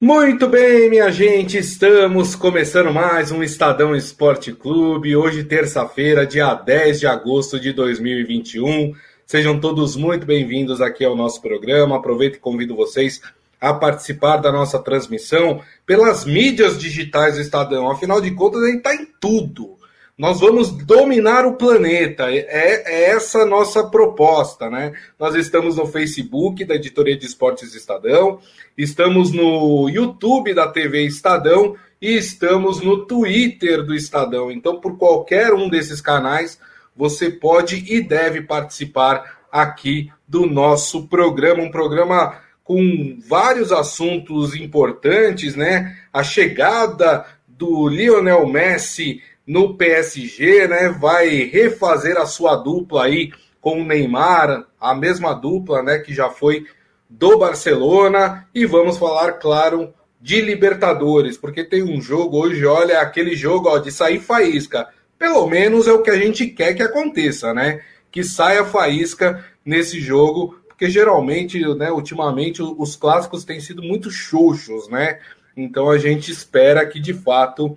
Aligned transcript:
Muito 0.00 0.46
bem, 0.46 0.88
minha 0.88 1.10
gente, 1.10 1.58
estamos 1.58 2.36
começando 2.36 2.92
mais 2.92 3.32
um 3.32 3.42
Estadão 3.42 3.96
Esporte 3.96 4.52
Clube. 4.52 5.16
Hoje, 5.16 5.42
terça-feira, 5.42 6.24
dia 6.24 6.54
10 6.54 7.00
de 7.00 7.06
agosto 7.08 7.58
de 7.58 7.72
2021. 7.72 8.94
Sejam 9.26 9.58
todos 9.58 9.96
muito 9.96 10.24
bem-vindos 10.24 10.80
aqui 10.80 11.04
ao 11.04 11.16
nosso 11.16 11.42
programa. 11.42 11.96
Aproveito 11.96 12.36
e 12.36 12.38
convido 12.38 12.76
vocês 12.76 13.20
a 13.60 13.74
participar 13.74 14.36
da 14.36 14.52
nossa 14.52 14.78
transmissão 14.78 15.62
pelas 15.84 16.24
mídias 16.24 16.78
digitais 16.78 17.34
do 17.34 17.40
Estadão. 17.40 17.90
Afinal 17.90 18.20
de 18.20 18.30
contas, 18.30 18.62
a 18.62 18.66
gente 18.66 18.76
está 18.76 18.94
em 18.94 19.08
tudo. 19.18 19.77
Nós 20.18 20.40
vamos 20.40 20.72
dominar 20.72 21.46
o 21.46 21.54
planeta. 21.54 22.24
É, 22.24 22.82
é 22.84 23.10
essa 23.10 23.46
nossa 23.46 23.84
proposta, 23.84 24.68
né? 24.68 24.92
Nós 25.16 25.36
estamos 25.36 25.76
no 25.76 25.86
Facebook 25.86 26.64
da 26.64 26.74
Editoria 26.74 27.16
de 27.16 27.24
Esportes 27.24 27.72
Estadão, 27.72 28.40
estamos 28.76 29.30
no 29.30 29.88
YouTube 29.88 30.52
da 30.52 30.66
TV 30.66 31.04
Estadão 31.04 31.76
e 32.02 32.16
estamos 32.16 32.80
no 32.80 33.06
Twitter 33.06 33.84
do 33.84 33.94
Estadão. 33.94 34.50
Então, 34.50 34.80
por 34.80 34.98
qualquer 34.98 35.54
um 35.54 35.68
desses 35.68 36.00
canais, 36.00 36.58
você 36.96 37.30
pode 37.30 37.84
e 37.88 38.00
deve 38.00 38.42
participar 38.42 39.38
aqui 39.52 40.10
do 40.26 40.46
nosso 40.46 41.06
programa, 41.06 41.62
um 41.62 41.70
programa 41.70 42.40
com 42.64 43.20
vários 43.28 43.70
assuntos 43.70 44.56
importantes, 44.56 45.54
né? 45.54 45.96
A 46.12 46.24
chegada 46.24 47.24
do 47.46 47.88
Lionel 47.88 48.48
Messi 48.48 49.22
no 49.48 49.74
PSG, 49.74 50.68
né? 50.68 50.90
Vai 50.90 51.44
refazer 51.44 52.18
a 52.18 52.26
sua 52.26 52.54
dupla 52.54 53.06
aí 53.06 53.32
com 53.62 53.80
o 53.80 53.84
Neymar, 53.84 54.66
a 54.78 54.94
mesma 54.94 55.32
dupla, 55.32 55.82
né, 55.82 55.98
que 55.98 56.14
já 56.14 56.28
foi 56.30 56.66
do 57.08 57.38
Barcelona, 57.38 58.46
e 58.54 58.66
vamos 58.66 58.98
falar, 58.98 59.32
claro, 59.32 59.92
de 60.20 60.40
Libertadores, 60.42 61.38
porque 61.38 61.64
tem 61.64 61.82
um 61.82 62.00
jogo 62.00 62.38
hoje, 62.38 62.64
olha, 62.66 63.00
aquele 63.00 63.34
jogo 63.34 63.68
ó, 63.68 63.78
de 63.78 63.90
sair 63.90 64.20
faísca. 64.20 64.86
Pelo 65.18 65.46
menos 65.46 65.88
é 65.88 65.92
o 65.92 66.02
que 66.02 66.10
a 66.10 66.18
gente 66.18 66.46
quer 66.46 66.74
que 66.74 66.82
aconteça, 66.82 67.54
né? 67.54 67.80
Que 68.12 68.22
saia 68.22 68.64
faísca 68.64 69.44
nesse 69.64 69.98
jogo, 69.98 70.58
porque 70.68 70.90
geralmente, 70.90 71.58
né, 71.74 71.90
ultimamente, 71.90 72.62
os 72.62 72.94
clássicos 72.94 73.44
têm 73.44 73.60
sido 73.60 73.82
muito 73.82 74.10
xoxos, 74.10 74.88
né? 74.88 75.18
Então 75.56 75.90
a 75.90 75.98
gente 75.98 76.30
espera 76.30 76.86
que 76.86 77.00
de 77.00 77.14
fato 77.14 77.76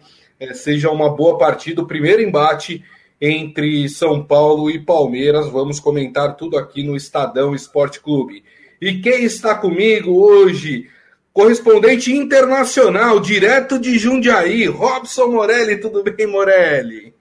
seja 0.54 0.90
uma 0.90 1.10
boa 1.10 1.38
partida, 1.38 1.82
o 1.82 1.88
primeiro 1.88 2.22
embate 2.22 2.84
entre 3.20 3.88
São 3.88 4.24
Paulo 4.24 4.70
e 4.70 4.80
Palmeiras. 4.80 5.50
Vamos 5.50 5.80
comentar 5.80 6.36
tudo 6.36 6.58
aqui 6.58 6.84
no 6.84 6.96
Estadão 6.96 7.54
Esporte 7.54 8.00
Clube. 8.00 8.44
E 8.82 9.00
quem 9.00 9.24
está 9.24 9.54
comigo 9.56 10.12
hoje? 10.12 10.90
Correspondente 11.32 12.12
internacional, 12.12 13.20
direto 13.20 13.80
de 13.80 13.98
Jundiaí, 13.98 14.66
Robson 14.66 15.28
Morelli. 15.28 15.80
Tudo 15.80 16.04
bem, 16.04 16.28
Morelli? 16.28 17.14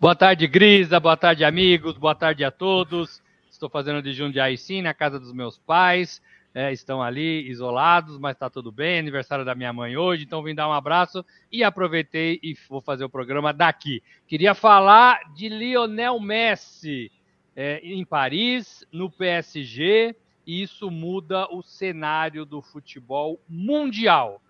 Boa 0.00 0.16
tarde, 0.16 0.46
Grisa. 0.46 0.98
Boa 0.98 1.16
tarde, 1.16 1.44
amigos. 1.44 1.96
Boa 1.96 2.14
tarde 2.14 2.42
a 2.42 2.50
todos. 2.50 3.22
Estou 3.50 3.68
fazendo 3.68 4.02
de 4.02 4.12
Jundiaí, 4.12 4.58
sim, 4.58 4.82
na 4.82 4.92
casa 4.92 5.20
dos 5.20 5.32
meus 5.32 5.58
pais 5.58 6.20
é, 6.54 6.72
estão 6.72 7.02
ali 7.02 7.48
isolados, 7.50 8.16
mas 8.16 8.36
está 8.36 8.48
tudo 8.48 8.70
bem. 8.70 9.00
Aniversário 9.00 9.44
da 9.44 9.56
minha 9.56 9.72
mãe 9.72 9.96
hoje, 9.96 10.22
então 10.22 10.42
vim 10.42 10.54
dar 10.54 10.68
um 10.68 10.72
abraço 10.72 11.26
e 11.50 11.64
aproveitei 11.64 12.38
e 12.42 12.56
vou 12.68 12.80
fazer 12.80 13.04
o 13.04 13.10
programa 13.10 13.52
daqui. 13.52 14.00
Queria 14.26 14.54
falar 14.54 15.34
de 15.34 15.48
Lionel 15.48 16.20
Messi 16.20 17.10
é, 17.56 17.80
em 17.82 18.04
Paris, 18.04 18.86
no 18.92 19.10
PSG, 19.10 20.14
e 20.46 20.62
isso 20.62 20.90
muda 20.90 21.48
o 21.52 21.60
cenário 21.60 22.44
do 22.44 22.62
futebol 22.62 23.40
mundial. 23.48 24.40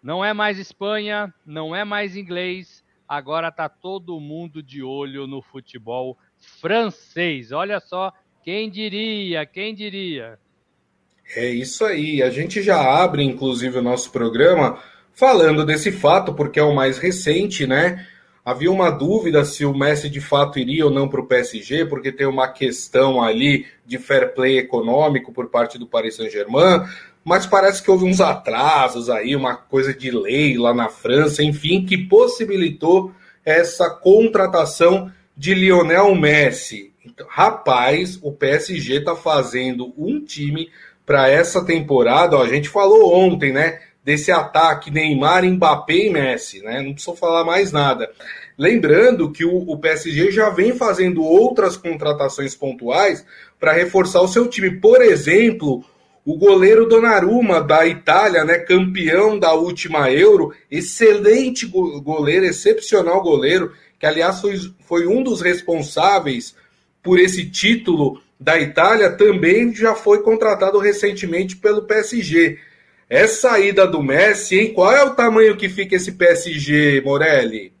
Não 0.00 0.24
é 0.24 0.32
mais 0.32 0.58
Espanha, 0.58 1.34
não 1.44 1.74
é 1.74 1.84
mais 1.84 2.16
inglês, 2.16 2.84
agora 3.08 3.48
está 3.48 3.68
todo 3.68 4.20
mundo 4.20 4.62
de 4.62 4.82
olho 4.82 5.26
no 5.26 5.42
futebol 5.42 6.16
francês. 6.38 7.50
Olha 7.50 7.80
só, 7.80 8.12
quem 8.42 8.70
diria, 8.70 9.44
quem 9.44 9.74
diria? 9.74 10.38
É 11.36 11.48
isso 11.48 11.84
aí. 11.84 12.22
A 12.22 12.30
gente 12.30 12.62
já 12.62 12.80
abre, 12.80 13.22
inclusive, 13.22 13.78
o 13.78 13.82
nosso 13.82 14.10
programa 14.10 14.78
falando 15.12 15.64
desse 15.64 15.92
fato, 15.92 16.34
porque 16.34 16.58
é 16.58 16.62
o 16.62 16.74
mais 16.74 16.98
recente, 16.98 17.66
né? 17.66 18.06
Havia 18.44 18.72
uma 18.72 18.90
dúvida 18.90 19.44
se 19.44 19.64
o 19.64 19.74
Messi 19.74 20.08
de 20.08 20.20
fato 20.20 20.58
iria 20.58 20.86
ou 20.86 20.90
não 20.90 21.08
para 21.08 21.20
o 21.20 21.26
PSG, 21.26 21.84
porque 21.84 22.10
tem 22.10 22.26
uma 22.26 22.48
questão 22.48 23.22
ali 23.22 23.66
de 23.86 23.98
fair 23.98 24.34
play 24.34 24.58
econômico 24.58 25.30
por 25.32 25.48
parte 25.48 25.78
do 25.78 25.86
Paris 25.86 26.16
Saint-Germain, 26.16 26.84
mas 27.22 27.44
parece 27.44 27.82
que 27.82 27.90
houve 27.90 28.06
uns 28.06 28.20
atrasos 28.20 29.10
aí, 29.10 29.36
uma 29.36 29.54
coisa 29.54 29.92
de 29.92 30.10
lei 30.10 30.56
lá 30.56 30.72
na 30.72 30.88
França, 30.88 31.42
enfim, 31.42 31.84
que 31.84 31.98
possibilitou 31.98 33.12
essa 33.44 33.90
contratação 33.90 35.12
de 35.36 35.54
Lionel 35.54 36.14
Messi. 36.14 36.92
Então, 37.04 37.26
rapaz, 37.28 38.18
o 38.22 38.32
PSG 38.32 38.96
está 38.96 39.14
fazendo 39.14 39.92
um 39.96 40.24
time 40.24 40.70
para 41.10 41.28
essa 41.28 41.64
temporada, 41.64 42.36
ó, 42.36 42.44
a 42.44 42.48
gente 42.48 42.68
falou 42.68 43.12
ontem, 43.12 43.52
né? 43.52 43.80
Desse 44.04 44.30
ataque 44.30 44.92
Neymar, 44.92 45.44
Mbappé 45.44 46.06
e 46.06 46.10
Messi, 46.10 46.62
né? 46.62 46.80
Não 46.80 46.92
preciso 46.92 47.16
falar 47.16 47.42
mais 47.42 47.72
nada. 47.72 48.08
Lembrando 48.56 49.32
que 49.32 49.44
o, 49.44 49.56
o 49.56 49.76
PSG 49.76 50.30
já 50.30 50.50
vem 50.50 50.72
fazendo 50.72 51.24
outras 51.24 51.76
contratações 51.76 52.54
pontuais 52.54 53.26
para 53.58 53.72
reforçar 53.72 54.20
o 54.20 54.28
seu 54.28 54.46
time. 54.46 54.70
Por 54.78 55.02
exemplo, 55.02 55.84
o 56.24 56.38
goleiro 56.38 56.88
Donnarumma 56.88 57.60
da 57.60 57.84
Itália, 57.84 58.44
né, 58.44 58.58
campeão 58.58 59.36
da 59.36 59.52
última 59.52 60.12
Euro, 60.12 60.54
excelente 60.70 61.66
goleiro, 61.66 62.46
excepcional 62.46 63.20
goleiro, 63.20 63.72
que 63.98 64.06
aliás 64.06 64.40
foi, 64.40 64.56
foi 64.86 65.08
um 65.08 65.24
dos 65.24 65.40
responsáveis 65.40 66.54
por 67.02 67.18
esse 67.18 67.50
título 67.50 68.22
da 68.40 68.58
Itália 68.58 69.14
também 69.14 69.74
já 69.74 69.94
foi 69.94 70.22
contratado 70.22 70.78
recentemente 70.78 71.56
pelo 71.56 71.82
PSG. 71.82 72.58
Essa 73.06 73.48
saída 73.50 73.86
do 73.86 74.02
Messi, 74.02 74.58
hein? 74.58 74.72
Qual 74.72 74.90
é 74.90 75.04
o 75.04 75.14
tamanho 75.14 75.56
que 75.58 75.68
fica 75.68 75.96
esse 75.96 76.12
PSG, 76.12 77.02
Morelli? 77.02 77.74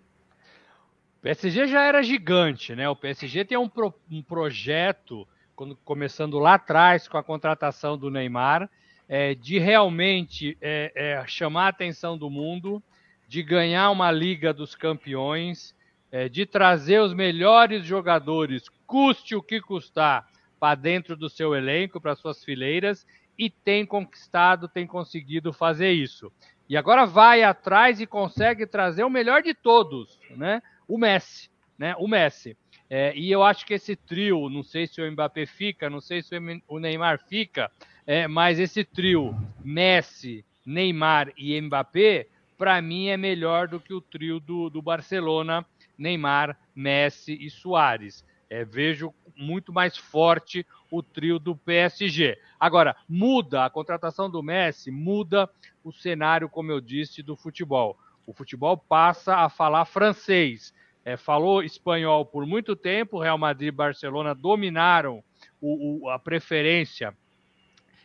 O 1.18 1.22
PSG 1.22 1.66
já 1.66 1.84
era 1.86 2.02
gigante, 2.02 2.74
né? 2.74 2.88
O 2.90 2.96
PSG 2.96 3.44
tem 3.46 3.56
um, 3.56 3.68
pro, 3.68 3.94
um 4.10 4.22
projeto, 4.22 5.26
quando, 5.56 5.76
começando 5.76 6.38
lá 6.38 6.54
atrás 6.54 7.08
com 7.08 7.16
a 7.16 7.22
contratação 7.22 7.96
do 7.96 8.10
Neymar, 8.10 8.68
é, 9.08 9.34
de 9.34 9.58
realmente 9.58 10.58
é, 10.60 10.92
é, 10.94 11.24
chamar 11.26 11.66
a 11.66 11.68
atenção 11.68 12.18
do 12.18 12.28
mundo, 12.28 12.82
de 13.26 13.42
ganhar 13.42 13.90
uma 13.90 14.10
Liga 14.10 14.52
dos 14.52 14.74
Campeões, 14.74 15.74
é, 16.12 16.28
de 16.28 16.44
trazer 16.44 17.00
os 17.00 17.14
melhores 17.14 17.84
jogadores, 17.84 18.64
custe 18.86 19.34
o 19.34 19.42
que 19.42 19.60
custar, 19.60 20.26
para 20.60 20.74
dentro 20.74 21.16
do 21.16 21.30
seu 21.30 21.54
elenco, 21.54 22.00
para 22.00 22.14
suas 22.14 22.44
fileiras, 22.44 23.06
e 23.38 23.48
tem 23.48 23.86
conquistado, 23.86 24.68
tem 24.68 24.86
conseguido 24.86 25.50
fazer 25.52 25.90
isso. 25.90 26.30
E 26.68 26.76
agora 26.76 27.06
vai 27.06 27.42
atrás 27.42 28.00
e 28.00 28.06
consegue 28.06 28.66
trazer 28.66 29.02
o 29.02 29.10
melhor 29.10 29.42
de 29.42 29.54
todos, 29.54 30.20
né? 30.36 30.62
O 30.86 30.98
Messi, 30.98 31.50
né? 31.78 31.96
O 31.98 32.06
Messi. 32.06 32.56
É, 32.88 33.16
e 33.16 33.30
eu 33.30 33.42
acho 33.42 33.64
que 33.64 33.74
esse 33.74 33.96
trio, 33.96 34.50
não 34.50 34.62
sei 34.62 34.86
se 34.86 35.00
o 35.00 35.10
Mbappé 35.10 35.46
fica, 35.46 35.88
não 35.88 36.00
sei 36.00 36.22
se 36.22 36.34
o 36.68 36.78
Neymar 36.78 37.18
fica, 37.26 37.70
é, 38.06 38.28
mas 38.28 38.58
esse 38.58 38.84
trio 38.84 39.34
Messi, 39.64 40.44
Neymar 40.66 41.32
e 41.36 41.58
Mbappé, 41.60 42.26
para 42.58 42.82
mim 42.82 43.06
é 43.06 43.16
melhor 43.16 43.66
do 43.66 43.80
que 43.80 43.94
o 43.94 44.00
trio 44.00 44.38
do, 44.38 44.68
do 44.68 44.82
Barcelona, 44.82 45.64
Neymar, 45.96 46.58
Messi 46.74 47.38
e 47.40 47.48
Soares. 47.48 48.24
É, 48.50 48.64
vejo 48.64 49.14
muito 49.36 49.72
mais 49.72 49.96
forte 49.96 50.66
o 50.90 51.02
trio 51.02 51.38
do 51.38 51.56
PSG. 51.56 52.36
Agora, 52.58 52.96
muda 53.08 53.64
a 53.64 53.70
contratação 53.70 54.28
do 54.28 54.42
Messi, 54.42 54.90
muda 54.90 55.48
o 55.84 55.92
cenário, 55.92 56.48
como 56.48 56.72
eu 56.72 56.80
disse, 56.80 57.22
do 57.22 57.36
futebol. 57.36 57.96
O 58.26 58.34
futebol 58.34 58.76
passa 58.76 59.36
a 59.36 59.48
falar 59.48 59.84
francês. 59.84 60.74
É, 61.04 61.16
falou 61.16 61.62
espanhol 61.62 62.26
por 62.26 62.44
muito 62.44 62.76
tempo, 62.76 63.18
Real 63.18 63.38
Madrid 63.38 63.68
e 63.68 63.72
Barcelona 63.72 64.34
dominaram 64.34 65.24
o, 65.60 66.04
o, 66.04 66.10
a 66.10 66.18
preferência 66.18 67.16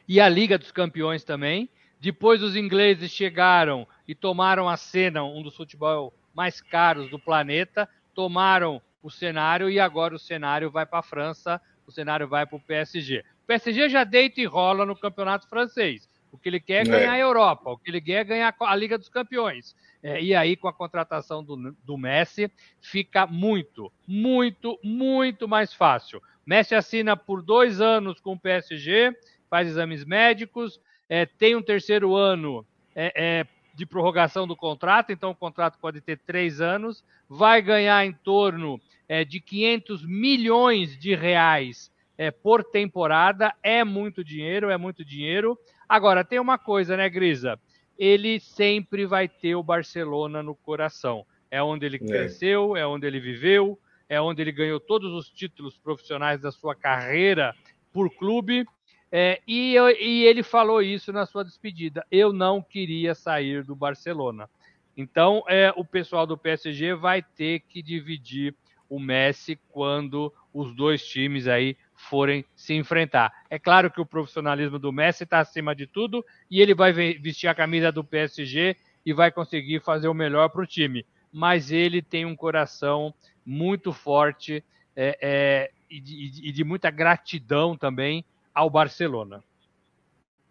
e 0.08 0.20
a 0.20 0.30
Liga 0.30 0.58
dos 0.58 0.72
Campeões 0.72 1.24
também. 1.24 1.70
Depois 2.00 2.44
os 2.44 2.56
ingleses 2.56 3.12
chegaram 3.12 3.88
e 4.08 4.14
tomaram 4.14 4.70
a 4.70 4.78
cena, 4.78 5.24
um 5.24 5.42
dos 5.42 5.56
futebol 5.56 6.14
mais 6.34 6.62
caros 6.62 7.10
do 7.10 7.18
planeta, 7.18 7.90
tomaram 8.14 8.82
o 9.06 9.12
cenário 9.12 9.70
e 9.70 9.80
agora 9.80 10.16
o 10.16 10.20
cenário 10.20 10.72
vai 10.72 10.84
para 10.84 10.98
a 10.98 11.04
França, 11.04 11.62
o 11.86 11.92
cenário 11.92 12.28
vai 12.28 12.44
para 12.44 12.56
o 12.56 12.60
PSG. 12.60 13.20
O 13.44 13.46
PSG 13.46 13.88
já 13.88 14.04
deita 14.04 14.42
e 14.42 14.46
rola 14.46 14.84
no 14.84 14.96
campeonato 14.96 15.48
francês. 15.48 16.10
O 16.32 16.40
que 16.40 16.50
ele 16.50 16.60
quer 16.60 16.78
é, 16.78 16.90
é 16.90 16.92
ganhar 16.92 17.12
a 17.12 17.20
Europa, 17.20 17.70
o 17.70 17.78
que 17.78 17.92
ele 17.92 18.02
quer 18.02 18.22
é 18.22 18.24
ganhar 18.24 18.56
a 18.60 18.76
Liga 18.76 18.98
dos 18.98 19.08
Campeões. 19.08 19.76
É, 20.02 20.20
e 20.20 20.34
aí, 20.34 20.56
com 20.56 20.68
a 20.68 20.74
contratação 20.74 21.44
do, 21.44 21.76
do 21.84 21.98
Messi, 22.00 22.52
fica 22.82 23.28
muito, 23.28 23.94
muito, 24.08 24.80
muito 24.84 25.48
mais 25.48 25.72
fácil. 25.72 26.20
Messi 26.44 26.74
assina 26.74 27.16
por 27.16 27.44
dois 27.44 27.80
anos 27.80 28.20
com 28.20 28.34
o 28.34 28.40
PSG, 28.40 29.16
faz 29.48 29.68
exames 29.68 30.04
médicos, 30.04 30.82
é, 31.08 31.28
tem 31.28 31.56
um 31.56 31.62
terceiro 31.62 32.16
ano 32.16 32.66
é, 32.96 33.14
é, 33.16 33.48
de 33.76 33.86
prorrogação 33.86 34.48
do 34.48 34.56
contrato, 34.56 35.12
então 35.12 35.30
o 35.30 35.36
contrato 35.36 35.78
pode 35.80 36.02
ter 36.02 36.18
três 36.18 36.60
anos, 36.60 37.04
vai 37.30 37.62
ganhar 37.62 38.04
em 38.04 38.12
torno 38.12 38.82
é, 39.08 39.24
de 39.24 39.40
500 39.40 40.06
milhões 40.06 40.98
de 40.98 41.16
reais 41.16 41.92
é, 42.18 42.32
por 42.32 42.64
temporada, 42.64 43.54
é 43.62 43.84
muito 43.84 44.24
dinheiro, 44.24 44.70
é 44.70 44.78
muito 44.78 45.04
dinheiro. 45.04 45.58
Agora, 45.88 46.24
tem 46.24 46.40
uma 46.40 46.58
coisa, 46.58 46.98
né, 46.98 47.10
Grisa? 47.10 47.60
Ele 47.98 48.40
sempre 48.40 49.06
vai 49.06 49.28
ter 49.28 49.56
o 49.56 49.64
Barcelona 49.64 50.42
no 50.42 50.56
coração. 50.56 51.26
É 51.50 51.62
onde 51.62 51.86
ele 51.86 51.98
é. 51.98 52.00
cresceu, 52.00 52.76
é 52.76 52.86
onde 52.86 53.06
ele 53.06 53.20
viveu, 53.20 53.80
é 54.10 54.20
onde 54.20 54.42
ele 54.42 54.52
ganhou 54.52 54.80
todos 54.80 55.14
os 55.14 55.30
títulos 55.30 55.78
profissionais 55.78 56.42
da 56.42 56.52
sua 56.52 56.76
carreira 56.76 57.56
por 57.94 58.10
clube. 58.10 58.66
É, 59.12 59.42
e, 59.48 59.76
e, 60.00 60.26
ele 60.26 60.44
falou 60.44 60.82
isso 60.82 61.14
na 61.14 61.26
sua 61.26 61.44
despedida. 61.44 62.06
Eu 62.12 62.34
não 62.34 62.62
queria 62.62 63.16
sair 63.16 63.64
do 63.64 63.76
Barcelona. 63.76 64.50
Então, 64.98 65.44
é, 65.48 65.74
o 65.76 65.86
pessoal 65.86 66.26
do 66.26 66.38
PSG 66.38 66.96
vai 66.96 67.22
ter 67.22 67.62
que 67.62 67.82
dividir 67.82 68.56
o 68.90 69.00
Messi 69.00 69.60
quando 69.70 70.32
os 70.54 70.76
dois 70.76 71.06
times 71.06 71.48
aí 71.48 71.78
forem 71.94 72.46
se 72.56 72.74
enfrentar. 72.74 73.32
É 73.50 73.58
claro 73.58 73.92
que 73.92 74.02
o 74.02 74.06
profissionalismo 74.06 74.80
do 74.80 74.92
Messi 74.92 75.24
está 75.24 75.40
acima 75.40 75.76
de 75.76 75.88
tudo 75.88 76.24
e 76.50 76.62
ele 76.62 76.74
vai 76.74 76.94
vestir 76.94 77.48
a 77.48 77.56
camisa 77.56 77.92
do 77.92 78.04
PSG 78.04 78.76
e 79.06 79.14
vai 79.14 79.32
conseguir 79.32 79.82
fazer 79.82 80.08
o 80.08 80.14
melhor 80.14 80.50
para 80.50 80.64
o 80.64 80.68
time. 80.68 81.06
Mas 81.32 81.72
ele 81.72 82.02
tem 82.02 82.26
um 82.26 82.36
coração 82.36 83.14
muito 83.46 83.92
forte 83.92 84.64
é, 84.96 85.18
é, 85.22 85.72
e, 85.90 86.00
de, 86.00 86.50
e 86.50 86.52
de 86.52 86.64
muita 86.64 86.90
gratidão 86.90 87.78
também 87.78 88.24
ao 88.54 88.70
Barcelona. 88.70 89.44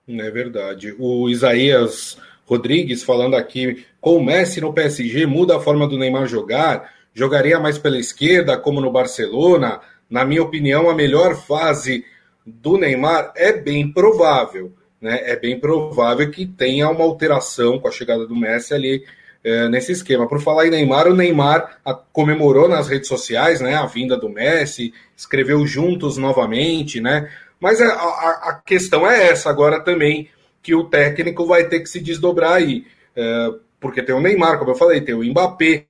É 0.07 0.31
verdade. 0.31 0.95
O 0.99 1.29
Isaías 1.31 2.21
Rodrigues 2.47 3.03
falando 3.03 3.35
aqui, 3.35 3.87
com 4.01 4.19
o 4.19 4.25
Messi 4.25 4.61
no 4.61 4.73
PSG 4.73 5.25
muda 5.27 5.57
a 5.57 5.61
forma 5.61 5.89
do 5.89 5.97
Neymar 5.97 6.27
jogar, 6.27 6.93
jogaria 7.15 7.61
mais 7.61 7.79
pela 7.79 7.99
esquerda, 7.99 8.59
como 8.59 8.81
no 8.81 8.91
Barcelona. 8.91 9.81
Na 10.11 10.25
minha 10.25 10.43
opinião, 10.43 10.91
a 10.91 10.95
melhor 10.95 11.37
fase 11.37 12.05
do 12.45 12.77
Neymar 12.77 13.33
é 13.37 13.53
bem 13.53 13.91
provável, 13.91 14.73
né? 15.01 15.21
É 15.25 15.37
bem 15.37 15.59
provável 15.59 16.31
que 16.31 16.45
tenha 16.45 16.91
uma 16.91 17.05
alteração 17.05 17.79
com 17.79 17.89
a 17.89 17.93
chegada 17.93 18.27
do 18.27 18.37
Messi 18.37 18.75
ali 18.75 19.05
é, 19.45 19.69
nesse 19.69 19.93
esquema. 19.93 20.27
Por 20.27 20.41
falar 20.41 20.67
em 20.67 20.71
Neymar, 20.71 21.07
o 21.07 21.15
Neymar 21.15 21.79
comemorou 22.13 22.69
nas 22.69 22.89
redes 22.89 23.09
sociais, 23.09 23.61
né, 23.61 23.75
a 23.75 23.87
vinda 23.87 24.17
do 24.17 24.29
Messi, 24.29 24.93
escreveu 25.17 25.65
juntos 25.67 26.17
novamente, 26.17 27.01
né? 27.01 27.31
Mas 27.61 27.81
a, 27.81 27.87
a, 27.87 28.51
a, 28.51 28.63
questão 28.65 29.09
é 29.09 29.29
essa 29.29 29.49
agora 29.49 29.81
também, 29.81 30.29
que 30.63 30.75
o 30.75 30.85
técnico 30.85 31.47
vai 31.47 31.65
ter 31.65 31.81
que 31.81 31.89
se 31.89 32.01
desdobrar 32.01 32.55
aí. 32.55 32.87
É, 33.15 33.51
porque 33.79 34.03
tem 34.03 34.15
o 34.15 34.21
Neymar, 34.21 34.59
como 34.59 34.71
eu 34.71 34.75
falei, 34.75 35.01
tem 35.01 35.15
o 35.15 35.23
Mbappé, 35.23 35.87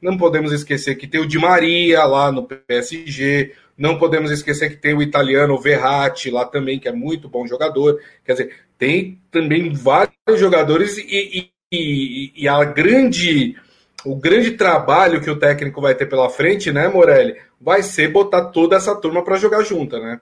não 0.00 0.16
podemos 0.16 0.52
esquecer 0.52 0.96
que 0.96 1.06
tem 1.06 1.20
o 1.20 1.26
Di 1.26 1.38
Maria 1.38 2.04
lá 2.04 2.32
no 2.32 2.44
PSG, 2.44 3.52
não 3.76 3.98
podemos 3.98 4.30
esquecer 4.30 4.70
que 4.70 4.76
tem 4.76 4.94
o 4.94 5.02
italiano 5.02 5.58
Verratti 5.58 6.30
lá 6.30 6.44
também, 6.44 6.78
que 6.78 6.88
é 6.88 6.92
muito 6.92 7.28
bom 7.28 7.46
jogador. 7.46 8.00
Quer 8.24 8.32
dizer, 8.32 8.56
tem 8.76 9.20
também 9.30 9.72
vários 9.72 10.38
jogadores 10.38 10.98
e, 10.98 11.04
e, 11.38 11.50
e, 11.72 12.32
e 12.34 12.48
a 12.48 12.64
grande 12.64 13.56
o 14.04 14.14
grande 14.14 14.52
trabalho 14.52 15.20
que 15.20 15.30
o 15.30 15.38
técnico 15.38 15.80
vai 15.80 15.94
ter 15.94 16.06
pela 16.06 16.30
frente, 16.30 16.72
né, 16.72 16.88
Morelli, 16.88 17.36
vai 17.60 17.82
ser 17.82 18.08
botar 18.08 18.46
toda 18.46 18.76
essa 18.76 18.94
turma 18.94 19.24
para 19.24 19.36
jogar 19.36 19.62
junta, 19.64 19.98
né? 19.98 20.20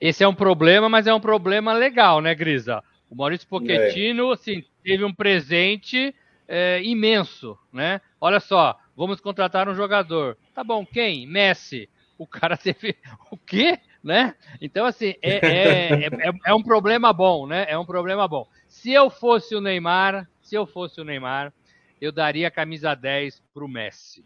Esse 0.00 0.24
é 0.24 0.28
um 0.28 0.34
problema, 0.34 0.88
mas 0.88 1.06
é 1.06 1.14
um 1.14 1.20
problema 1.20 1.72
legal, 1.72 2.20
né, 2.20 2.34
Grisa? 2.34 2.82
O 3.08 3.14
Maurício 3.14 3.46
Pochettino, 3.46 4.30
é. 4.30 4.34
assim, 4.34 4.64
teve 4.82 5.04
um 5.04 5.14
presente 5.14 6.12
é, 6.48 6.82
imenso, 6.82 7.56
né? 7.72 8.00
Olha 8.24 8.38
só, 8.38 8.78
vamos 8.96 9.20
contratar 9.20 9.68
um 9.68 9.74
jogador. 9.74 10.38
Tá 10.54 10.62
bom, 10.62 10.86
quem? 10.86 11.26
Messi. 11.26 11.90
O 12.16 12.24
cara 12.24 12.56
teve 12.56 12.96
o 13.32 13.36
quê? 13.36 13.80
Né? 14.02 14.34
Então, 14.60 14.86
assim, 14.86 15.14
é, 15.20 15.36
é, 15.46 16.06
é, 16.06 16.32
é, 16.46 16.54
um 16.54 16.62
problema 16.62 17.12
bom, 17.12 17.46
né? 17.46 17.66
É 17.68 17.76
um 17.76 17.84
problema 17.84 18.28
bom. 18.28 18.46
Se 18.68 18.92
eu 18.92 19.10
fosse 19.10 19.54
o 19.56 19.60
Neymar, 19.60 20.28
se 20.40 20.54
eu 20.54 20.66
fosse 20.66 21.00
o 21.00 21.04
Neymar, 21.04 21.52
eu 22.00 22.12
daria 22.12 22.46
a 22.46 22.50
camisa 22.50 22.94
10 22.94 23.42
para 23.52 23.64
o 23.64 23.68
Messi. 23.68 24.24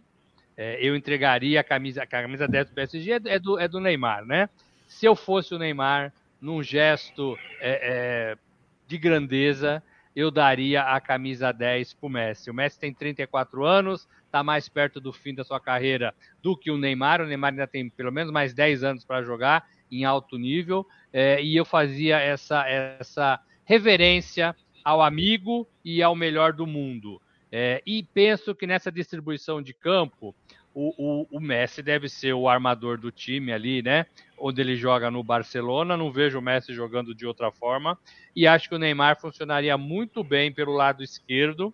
É, 0.56 0.78
eu 0.80 0.94
entregaria 0.94 1.60
a 1.60 1.64
camisa, 1.64 2.02
a 2.02 2.06
camisa 2.06 2.46
10 2.46 2.68
do 2.68 2.74
PSG 2.74 3.20
é 3.24 3.38
do, 3.38 3.58
é 3.58 3.66
do 3.66 3.80
Neymar, 3.80 4.26
né? 4.26 4.48
se 4.86 5.06
eu 5.06 5.16
fosse 5.16 5.54
o 5.54 5.58
Neymar, 5.58 6.12
num 6.40 6.62
gesto 6.62 7.36
é, 7.60 7.80
é, 8.32 8.36
de 8.86 8.98
grandeza, 8.98 9.82
eu 10.16 10.30
daria 10.30 10.82
a 10.82 10.98
camisa 10.98 11.52
10 11.52 11.92
para 11.92 12.06
o 12.06 12.10
Messi. 12.10 12.50
O 12.50 12.54
Messi 12.54 12.80
tem 12.80 12.92
34 12.92 13.66
anos, 13.66 14.08
está 14.24 14.42
mais 14.42 14.66
perto 14.66 14.98
do 14.98 15.12
fim 15.12 15.34
da 15.34 15.44
sua 15.44 15.60
carreira 15.60 16.14
do 16.42 16.56
que 16.56 16.70
o 16.70 16.78
Neymar. 16.78 17.20
O 17.20 17.26
Neymar 17.26 17.50
ainda 17.50 17.66
tem 17.66 17.90
pelo 17.90 18.10
menos 18.10 18.32
mais 18.32 18.54
10 18.54 18.82
anos 18.82 19.04
para 19.04 19.22
jogar 19.22 19.68
em 19.92 20.06
alto 20.06 20.38
nível. 20.38 20.86
É, 21.12 21.42
e 21.42 21.54
eu 21.54 21.66
fazia 21.66 22.18
essa, 22.18 22.66
essa 22.66 23.38
reverência 23.62 24.56
ao 24.82 25.02
amigo 25.02 25.68
e 25.84 26.02
ao 26.02 26.16
melhor 26.16 26.54
do 26.54 26.66
mundo. 26.66 27.20
É, 27.52 27.82
e 27.86 28.02
penso 28.02 28.54
que 28.54 28.66
nessa 28.66 28.90
distribuição 28.90 29.60
de 29.60 29.74
campo, 29.74 30.34
o, 30.76 30.92
o, 30.98 31.26
o, 31.38 31.40
Messi 31.40 31.82
deve 31.82 32.06
ser 32.06 32.34
o 32.34 32.46
armador 32.46 32.98
do 32.98 33.10
time 33.10 33.50
ali, 33.50 33.80
né? 33.80 34.04
Onde 34.38 34.60
ele 34.60 34.76
joga 34.76 35.10
no 35.10 35.24
Barcelona. 35.24 35.96
Não 35.96 36.12
vejo 36.12 36.38
o 36.38 36.42
Messi 36.42 36.74
jogando 36.74 37.14
de 37.14 37.26
outra 37.26 37.50
forma. 37.50 37.98
E 38.34 38.46
acho 38.46 38.68
que 38.68 38.74
o 38.74 38.78
Neymar 38.78 39.18
funcionaria 39.18 39.78
muito 39.78 40.22
bem 40.22 40.52
pelo 40.52 40.74
lado 40.74 41.02
esquerdo, 41.02 41.72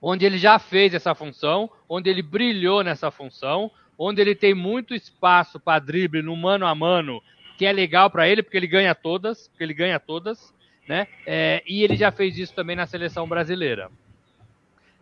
onde 0.00 0.26
ele 0.26 0.36
já 0.36 0.58
fez 0.58 0.92
essa 0.92 1.14
função, 1.14 1.70
onde 1.88 2.10
ele 2.10 2.20
brilhou 2.20 2.84
nessa 2.84 3.10
função, 3.10 3.70
onde 3.98 4.20
ele 4.20 4.34
tem 4.34 4.52
muito 4.52 4.94
espaço 4.94 5.58
para 5.58 5.78
drible 5.78 6.20
no 6.20 6.36
mano 6.36 6.66
a 6.66 6.74
mano, 6.74 7.22
que 7.56 7.64
é 7.64 7.72
legal 7.72 8.10
para 8.10 8.28
ele, 8.28 8.42
porque 8.42 8.58
ele 8.58 8.66
ganha 8.66 8.94
todas, 8.94 9.48
porque 9.48 9.64
ele 9.64 9.72
ganha 9.72 9.98
todas, 9.98 10.52
né? 10.86 11.08
É, 11.24 11.62
e 11.66 11.82
ele 11.82 11.96
já 11.96 12.12
fez 12.12 12.36
isso 12.36 12.54
também 12.54 12.76
na 12.76 12.86
seleção 12.86 13.26
brasileira. 13.26 13.90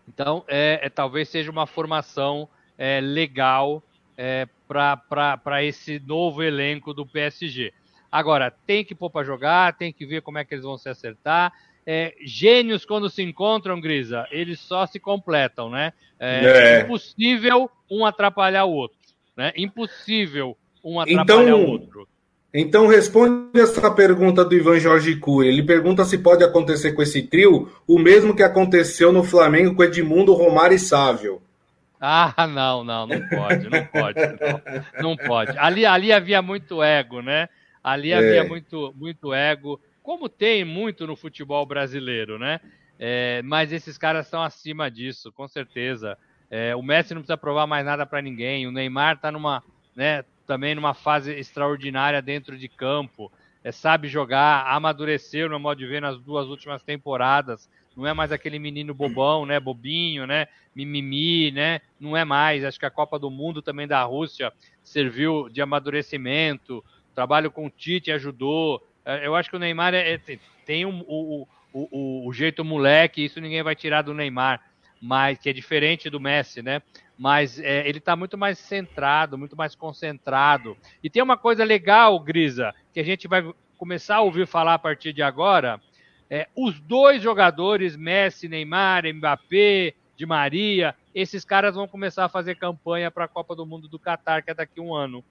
Então, 0.07 0.45
é, 0.47 0.79
é 0.81 0.89
talvez 0.89 1.29
seja 1.29 1.51
uma 1.51 1.67
formação 1.67 2.49
é, 2.79 3.01
legal 3.01 3.83
é, 4.17 4.47
para 4.69 5.65
esse 5.65 6.01
novo 6.07 6.43
elenco 6.43 6.93
do 6.95 7.07
PSG. 7.07 7.73
Agora, 8.11 8.53
tem 8.67 8.85
que 8.85 8.95
pôr 8.95 9.11
para 9.11 9.27
jogar, 9.27 9.77
tem 9.77 9.93
que 9.93 10.07
ver 10.07 10.23
como 10.23 10.39
é 10.39 10.45
que 10.45 10.55
eles 10.55 10.65
vão 10.65 10.79
se 10.79 10.89
acertar. 10.89 11.53
É, 11.87 12.15
gênios, 12.25 12.85
quando 12.85 13.11
se 13.11 13.23
encontram, 13.23 13.81
Grisa, 13.81 14.27
eles 14.31 14.61
só 14.61 14.87
se 14.87 14.99
completam, 14.99 15.69
né? 15.69 15.93
É, 16.19 16.79
é. 16.79 16.81
impossível 16.83 17.71
um 17.91 18.07
atrapalhar 18.07 18.65
o 18.65 18.73
outro. 18.73 18.97
Né? 19.37 19.53
Impossível 19.57 20.57
um 20.83 21.01
atrapalhar 21.01 21.43
então, 21.49 21.65
o 21.65 21.71
outro. 21.71 22.09
Então 22.53 22.87
responde 22.87 23.61
essa 23.61 23.91
pergunta 23.91 24.45
do 24.45 24.55
Ivan 24.55 24.79
Jorge 24.79 25.17
Cury. 25.17 25.49
Ele 25.49 25.63
pergunta 25.63 26.05
se 26.05 26.17
pode 26.19 26.45
acontecer 26.45 26.93
com 26.93 27.03
esse 27.03 27.23
trio 27.23 27.69
o 27.87 27.99
mesmo 27.99 28.35
que 28.35 28.45
aconteceu 28.45 29.13
no 29.13 29.25
Flamengo 29.25 29.75
com 29.75 29.83
Edmundo, 29.83 30.33
Romário 30.33 30.77
e 30.77 30.79
Sávio. 30.79 31.43
Ah, 32.01 32.47
não, 32.47 32.85
não, 32.85 33.07
não 33.07 33.29
pode, 33.29 33.69
não 33.69 33.87
pode, 33.87 34.21
não, 34.21 35.03
não 35.03 35.17
pode. 35.17 35.57
Ali, 35.59 35.87
ali 35.87 36.13
havia 36.13 36.43
muito 36.43 36.83
ego, 36.83 37.23
né? 37.23 37.49
Ali 37.83 38.13
é. 38.13 38.19
havia 38.19 38.45
muito, 38.45 38.93
muito 38.97 39.33
ego, 39.33 39.81
como 40.03 40.29
tem 40.29 40.65
muito 40.65 41.07
no 41.07 41.17
futebol 41.17 41.65
brasileiro, 41.65 42.39
né? 42.39 42.61
É, 42.99 43.43
mas 43.43 43.73
esses 43.73 43.97
caras 43.99 44.27
estão 44.27 44.43
acima 44.43 44.91
disso, 44.91 45.33
com 45.33 45.49
certeza. 45.49 46.17
É, 46.51 46.77
o 46.77 46.83
Messi 46.83 47.15
não 47.15 47.23
precisa 47.23 47.37
provar 47.37 47.67
mais 47.67 47.85
nada 47.85 48.07
para 48.07 48.23
ninguém. 48.23 48.67
O 48.67 48.73
Neymar 48.73 49.17
está 49.17 49.33
numa, 49.33 49.63
né, 49.97 50.25
também 50.47 50.75
numa 50.75 50.95
fase 50.95 51.33
extraordinária 51.33 52.21
dentro 52.21 52.57
de 52.57 52.69
campo. 52.69 53.33
É, 53.63 53.73
sabe 53.73 54.09
jogar, 54.09 54.67
amadureceu 54.67 55.49
no 55.49 55.59
modo 55.59 55.79
de 55.79 55.87
ver 55.87 56.03
nas 56.03 56.21
duas 56.21 56.49
últimas 56.49 56.83
temporadas 56.83 57.69
não 57.97 58.07
é 58.07 58.13
mais 58.13 58.33
aquele 58.33 58.59
menino 58.59 58.93
bobão, 58.95 59.47
né, 59.47 59.61
bobinho, 59.61 60.27
né, 60.27 60.49
mimimi, 60.75 61.51
né, 61.51 61.81
não 61.99 62.17
é 62.17 62.25
mais. 62.25 62.65
Acho 62.65 62.79
que 62.79 62.87
a 62.87 62.91
Copa 62.91 63.19
do 63.19 63.31
Mundo 63.31 63.63
também 63.63 63.87
da 63.87 64.03
Rússia 64.03 64.53
serviu 64.83 65.49
de 65.49 65.63
amadurecimento. 65.63 66.79
O 66.79 67.15
trabalho 67.15 67.51
com 67.51 67.67
o 67.67 67.71
Tite 67.71 68.11
ajudou. 68.11 68.85
É, 69.05 69.27
eu 69.27 69.35
acho 69.37 69.51
que 69.51 69.57
o 69.57 69.59
Neymar 69.59 69.95
é, 69.95 70.15
é, 70.15 70.39
tem 70.67 70.85
um, 70.85 71.05
o, 71.07 71.47
o, 71.73 71.89
o, 71.91 72.29
o 72.29 72.33
jeito 72.33 72.65
moleque, 72.65 73.25
isso 73.25 73.41
ninguém 73.41 73.63
vai 73.63 73.77
tirar 73.77 74.03
do 74.03 74.15
Neymar, 74.15 74.61
mas 75.01 75.39
que 75.39 75.49
é 75.49 75.53
diferente 75.53 76.11
do 76.11 76.21
Messi, 76.21 76.63
né? 76.63 76.83
Mas 77.17 77.61
é, 77.61 77.89
ele 77.89 77.99
está 77.99 78.17
muito 78.17 78.37
mais 78.37 78.59
centrado, 78.59 79.39
muito 79.39 79.57
mais 79.57 79.75
concentrado. 79.75 80.77
E 81.03 81.09
tem 81.09 81.23
uma 81.23 81.37
coisa 81.37 81.63
legal, 81.63 82.19
Grisa, 82.19 82.75
que 82.93 82.99
a 82.99 83.05
gente 83.05 83.29
vai 83.29 83.45
começar 83.77 84.17
a 84.17 84.21
ouvir 84.23 84.47
falar 84.47 84.75
a 84.75 84.79
partir 84.79 85.13
de 85.13 85.23
agora, 85.23 85.81
é, 86.35 86.49
os 86.57 86.81
dois 86.81 87.23
jogadores, 87.23 87.95
Messi, 87.95 88.49
Neymar, 88.49 89.05
Mbappé, 89.07 89.95
Di 90.17 90.27
Maria, 90.27 90.93
esses 91.15 91.45
caras 91.45 91.77
vão 91.77 91.87
começar 91.87 92.25
a 92.25 92.29
fazer 92.29 92.57
campanha 92.57 93.09
para 93.09 93.27
a 93.27 93.29
Copa 93.29 93.55
do 93.55 93.65
Mundo 93.65 93.87
do 93.87 94.01
Catar, 94.01 94.43
que 94.43 94.51
é 94.51 94.55
daqui 94.55 94.81
a 94.81 94.83
um 94.83 94.93
ano, 94.93 95.25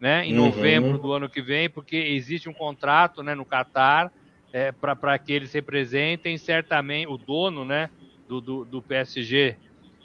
né? 0.00 0.26
Em 0.26 0.36
uhum. 0.36 0.46
novembro 0.46 0.98
do 0.98 1.12
ano 1.12 1.28
que 1.28 1.40
vem, 1.40 1.70
porque 1.70 1.94
existe 1.96 2.48
um 2.48 2.52
contrato 2.52 3.22
né, 3.22 3.36
no 3.36 3.44
Catar 3.44 4.12
é, 4.52 4.72
para 4.72 5.16
que 5.16 5.32
eles 5.32 5.52
representem 5.52 6.36
certamente 6.36 7.06
o 7.06 7.16
dono, 7.16 7.64
né, 7.64 7.88
do, 8.28 8.40
do, 8.40 8.64
do 8.64 8.82
PSG 8.82 9.54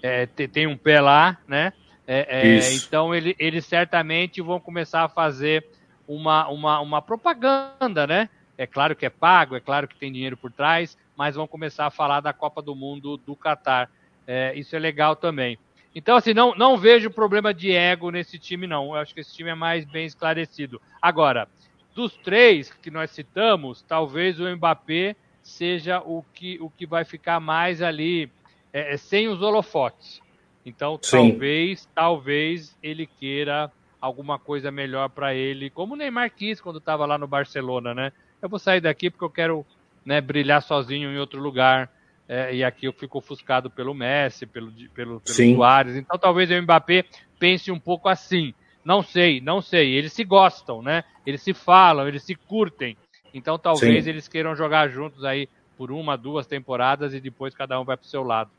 é, 0.04 0.28
tem 0.28 0.68
um 0.68 0.78
pé 0.78 1.02
lá, 1.02 1.40
né? 1.48 1.74
É, 2.06 2.28
é, 2.30 2.74
então 2.76 3.16
ele, 3.16 3.36
eles 3.40 3.66
certamente 3.66 4.40
vão 4.40 4.60
começar 4.60 5.04
a 5.04 5.10
fazer 5.10 5.66
uma, 6.08 6.48
uma, 6.48 6.80
uma 6.80 7.02
propaganda, 7.02 8.06
né? 8.06 8.30
É 8.58 8.68
claro 8.68 8.96
que 8.96 9.06
é 9.06 9.10
pago, 9.10 9.56
é 9.56 9.60
claro 9.60 9.88
que 9.88 9.96
tem 9.96 10.12
dinheiro 10.12 10.38
por 10.38 10.52
trás, 10.52 10.98
mas 11.18 11.36
vão 11.36 11.48
começar 11.48 11.86
a 11.86 11.92
falar 11.92 12.20
da 12.20 12.34
Copa 12.34 12.62
do 12.62 12.76
Mundo 12.76 13.18
do 13.18 13.36
Catar. 13.36 13.90
É, 14.28 14.54
isso 14.56 14.76
é 14.76 14.80
legal 14.80 15.16
também. 15.16 15.58
Então, 15.96 16.16
assim, 16.16 16.34
não, 16.34 16.56
não 16.56 16.78
vejo 16.78 17.10
problema 17.12 17.54
de 17.54 17.72
ego 17.72 18.10
nesse 18.10 18.40
time, 18.40 18.66
não. 18.66 18.88
Eu 18.88 18.96
acho 18.96 19.14
que 19.14 19.20
esse 19.20 19.34
time 19.34 19.50
é 19.50 19.56
mais 19.56 19.86
bem 19.86 20.06
esclarecido. 20.06 20.82
Agora, 21.02 21.48
dos 21.94 22.16
três 22.18 22.72
que 22.72 22.90
nós 22.90 23.12
citamos, 23.12 23.84
talvez 23.84 24.40
o 24.40 24.56
Mbappé 24.56 25.16
seja 25.44 26.00
o 26.00 26.24
que, 26.34 26.58
o 26.60 26.70
que 26.70 26.86
vai 26.86 27.06
ficar 27.06 27.40
mais 27.40 27.82
ali 27.82 28.32
é, 28.72 28.94
é 28.94 28.98
sem 28.98 29.28
os 29.28 29.42
holofotes. 29.42 30.22
Então, 30.66 30.98
Sim. 31.02 31.30
talvez, 31.30 31.88
talvez 31.94 32.76
ele 32.82 33.06
queira 33.06 33.72
alguma 34.02 34.40
coisa 34.40 34.72
melhor 34.72 35.10
para 35.10 35.34
ele, 35.34 35.70
como 35.70 35.94
o 35.94 35.98
Neymar 35.98 36.32
quis 36.32 36.60
quando 36.60 36.80
estava 36.80 37.06
lá 37.06 37.18
no 37.18 37.28
Barcelona, 37.28 37.94
né? 37.94 38.12
Eu 38.44 38.50
vou 38.50 38.60
sair 38.60 38.82
daqui 38.82 39.10
porque 39.10 39.24
eu 39.24 39.30
quero 39.30 39.66
né, 40.06 40.20
brilhar 40.20 40.62
sozinho 40.62 41.10
em 41.10 41.18
outro 41.18 41.40
lugar. 41.40 41.90
É, 42.28 42.54
e 42.54 42.62
aqui 42.62 42.86
eu 42.86 42.92
fico 42.92 43.18
ofuscado 43.18 43.70
pelo 43.70 43.94
Messi, 43.94 44.46
pelo, 44.46 44.70
pelo, 44.94 45.22
pelo 45.22 45.56
Soares. 45.56 45.96
Então 45.96 46.20
talvez 46.20 46.52
o 46.52 46.62
Mbappé 46.62 47.06
pense 47.40 47.72
um 47.72 47.80
pouco 47.80 48.10
assim. 48.10 48.54
Não 48.84 49.02
sei, 49.02 49.40
não 49.40 49.62
sei. 49.62 49.94
Eles 49.94 50.12
se 50.12 50.26
gostam, 50.26 50.82
né? 50.82 51.06
Eles 51.26 51.42
se 51.42 51.54
falam, 51.54 52.06
eles 52.06 52.24
se 52.24 52.36
curtem. 52.36 52.98
Então 53.34 53.58
talvez 53.58 54.04
Sim. 54.04 54.10
eles 54.10 54.28
queiram 54.28 54.54
jogar 54.58 54.90
juntos 54.90 55.24
aí 55.24 55.48
por 55.78 55.90
uma, 55.90 56.18
duas 56.18 56.46
temporadas 56.46 57.14
e 57.14 57.22
depois 57.22 57.56
cada 57.56 57.80
um 57.80 57.86
vai 57.86 57.96
para 57.96 58.06
o 58.06 58.10
seu 58.10 58.24
lado. 58.24 58.52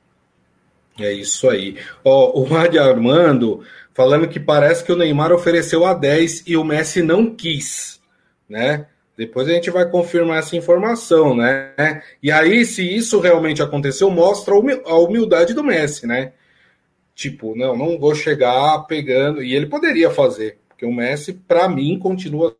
É 0.98 1.12
isso 1.12 1.50
aí. 1.50 1.76
Ó, 2.02 2.40
o 2.40 2.56
Adi 2.56 2.78
Armando 2.78 3.62
falando 3.92 4.28
que 4.28 4.40
parece 4.40 4.82
que 4.82 4.92
o 4.92 4.96
Neymar 4.96 5.30
ofereceu 5.30 5.84
a 5.84 5.92
10 5.92 6.44
e 6.46 6.56
o 6.56 6.64
Messi 6.64 7.02
não 7.02 7.34
quis, 7.34 8.00
né? 8.48 8.86
Depois 9.16 9.48
a 9.48 9.52
gente 9.52 9.70
vai 9.70 9.88
confirmar 9.88 10.40
essa 10.40 10.56
informação, 10.56 11.36
né? 11.36 12.02
E 12.22 12.32
aí, 12.32 12.64
se 12.64 12.82
isso 12.82 13.20
realmente 13.20 13.62
aconteceu, 13.62 14.10
mostra 14.10 14.54
a 14.54 14.98
humildade 14.98 15.54
do 15.54 15.62
Messi, 15.62 16.06
né? 16.06 16.32
Tipo, 17.14 17.54
não, 17.56 17.76
não 17.76 17.98
vou 17.98 18.14
chegar 18.14 18.80
pegando. 18.86 19.42
E 19.42 19.54
ele 19.54 19.66
poderia 19.66 20.10
fazer, 20.10 20.58
porque 20.68 20.84
o 20.84 20.92
Messi, 20.92 21.32
para 21.32 21.68
mim, 21.68 21.96
continua 21.98 22.56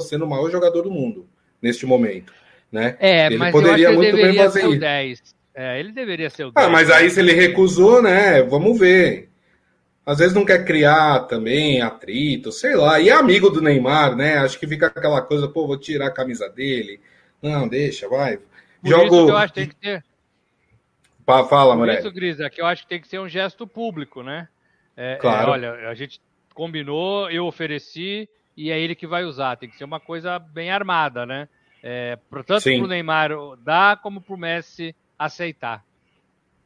sendo 0.00 0.24
o 0.24 0.28
maior 0.28 0.50
jogador 0.50 0.82
do 0.82 0.90
mundo 0.90 1.26
neste 1.60 1.84
momento, 1.84 2.32
né? 2.70 2.96
É, 3.00 3.26
ele 3.26 3.38
mas 3.38 3.50
poderia 3.50 3.90
muito 3.90 4.16
bem 4.16 4.34
fazer 4.34 4.68
isso. 4.68 4.78
10. 4.78 5.22
É, 5.54 5.80
ele 5.80 5.90
deveria 5.90 6.30
ser 6.30 6.44
o 6.44 6.52
10. 6.52 6.66
Ah, 6.66 6.70
mas 6.70 6.88
aí 6.90 7.10
se 7.10 7.18
ele 7.18 7.32
recusou, 7.32 8.00
né? 8.00 8.42
Vamos 8.42 8.78
ver. 8.78 9.25
Às 10.06 10.18
vezes 10.18 10.34
não 10.34 10.44
quer 10.44 10.64
criar 10.64 11.26
também 11.26 11.82
atrito, 11.82 12.52
sei 12.52 12.76
lá. 12.76 13.00
E 13.00 13.08
é 13.08 13.12
amigo 13.12 13.50
do 13.50 13.60
Neymar, 13.60 14.14
né? 14.14 14.38
Acho 14.38 14.56
que 14.56 14.66
fica 14.66 14.86
aquela 14.86 15.20
coisa, 15.20 15.48
pô, 15.48 15.66
vou 15.66 15.76
tirar 15.76 16.06
a 16.06 16.14
camisa 16.14 16.48
dele. 16.48 17.00
Não, 17.42 17.66
deixa, 17.66 18.08
vai. 18.08 18.36
Por 18.36 18.88
Jogo... 18.88 19.04
isso 19.04 19.26
que 19.26 19.32
eu 19.32 19.36
acho 19.36 19.52
que 19.52 19.60
tem 19.60 19.68
que 19.68 19.74
ter. 19.74 20.04
Fala, 21.26 21.74
Morelli. 21.74 21.98
Por 21.98 22.06
isso, 22.06 22.14
Gris, 22.14 22.38
é 22.38 22.48
que 22.48 22.60
eu 22.60 22.66
acho 22.66 22.82
que 22.82 22.88
tem 22.88 23.00
que 23.00 23.08
ser 23.08 23.18
um 23.18 23.28
gesto 23.28 23.66
público, 23.66 24.22
né? 24.22 24.48
É, 24.96 25.14
é 25.14 25.16
claro. 25.16 25.48
É, 25.48 25.50
olha, 25.50 25.88
a 25.88 25.94
gente 25.94 26.20
combinou, 26.54 27.28
eu 27.28 27.44
ofereci 27.44 28.28
e 28.56 28.70
é 28.70 28.80
ele 28.80 28.94
que 28.94 29.08
vai 29.08 29.24
usar. 29.24 29.56
Tem 29.56 29.68
que 29.68 29.76
ser 29.76 29.84
uma 29.84 29.98
coisa 29.98 30.38
bem 30.38 30.70
armada, 30.70 31.26
né? 31.26 31.48
É, 31.82 32.16
tanto 32.46 32.62
para 32.62 32.84
o 32.84 32.86
Neymar 32.86 33.30
dar 33.58 34.00
como 34.00 34.20
para 34.20 34.34
o 34.34 34.38
Messi 34.38 34.94
aceitar. 35.18 35.84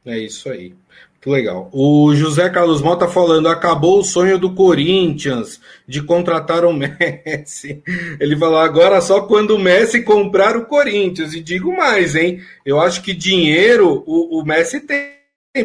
É 0.05 0.17
isso 0.17 0.49
aí. 0.49 0.73
Muito 1.13 1.29
legal. 1.29 1.69
O 1.71 2.15
José 2.15 2.49
Carlos 2.49 2.81
Mota 2.81 3.07
falando: 3.07 3.47
acabou 3.47 3.99
o 3.99 4.03
sonho 4.03 4.39
do 4.39 4.55
Corinthians 4.55 5.61
de 5.87 6.01
contratar 6.01 6.65
o 6.65 6.73
Messi. 6.73 7.83
Ele 8.19 8.35
falou: 8.35 8.57
agora 8.57 8.99
só 9.01 9.21
quando 9.21 9.55
o 9.55 9.59
Messi 9.59 10.01
comprar 10.01 10.57
o 10.57 10.65
Corinthians. 10.65 11.33
E 11.33 11.39
digo 11.39 11.75
mais, 11.77 12.15
hein? 12.15 12.41
Eu 12.65 12.79
acho 12.79 13.03
que 13.03 13.13
dinheiro 13.13 14.03
o, 14.07 14.39
o 14.39 14.43
Messi 14.43 14.79
tem 14.79 15.11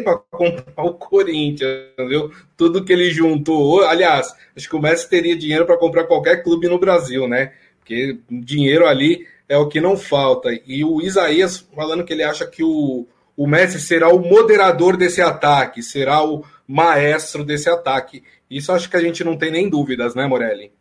para 0.03 0.17
comprar 0.17 0.83
o 0.83 0.93
Corinthians, 0.93 1.87
viu? 2.07 2.29
Tudo 2.55 2.83
que 2.85 2.93
ele 2.93 3.09
juntou. 3.09 3.83
Aliás, 3.83 4.27
acho 4.55 4.69
que 4.69 4.75
o 4.75 4.81
Messi 4.81 5.09
teria 5.09 5.35
dinheiro 5.35 5.65
para 5.65 5.77
comprar 5.77 6.03
qualquer 6.03 6.43
clube 6.43 6.67
no 6.67 6.77
Brasil, 6.77 7.27
né? 7.27 7.53
Porque 7.79 8.19
dinheiro 8.29 8.85
ali 8.85 9.25
é 9.49 9.57
o 9.57 9.67
que 9.67 9.81
não 9.81 9.97
falta. 9.97 10.49
E 10.67 10.83
o 10.83 11.01
Isaías 11.01 11.65
falando 11.73 12.03
que 12.03 12.13
ele 12.13 12.23
acha 12.23 12.45
que 12.45 12.63
o 12.63 13.07
o 13.37 13.45
Messi 13.45 13.79
será 13.79 14.09
o 14.09 14.19
moderador 14.19 14.97
desse 14.97 15.21
ataque, 15.21 15.83
será 15.83 16.23
o 16.23 16.43
maestro 16.67 17.45
desse 17.45 17.69
ataque. 17.69 18.23
Isso 18.49 18.71
acho 18.71 18.89
que 18.89 18.97
a 18.97 19.01
gente 19.01 19.23
não 19.23 19.37
tem 19.37 19.51
nem 19.51 19.69
dúvidas, 19.69 20.15
né, 20.15 20.25
Morelli? 20.25 20.73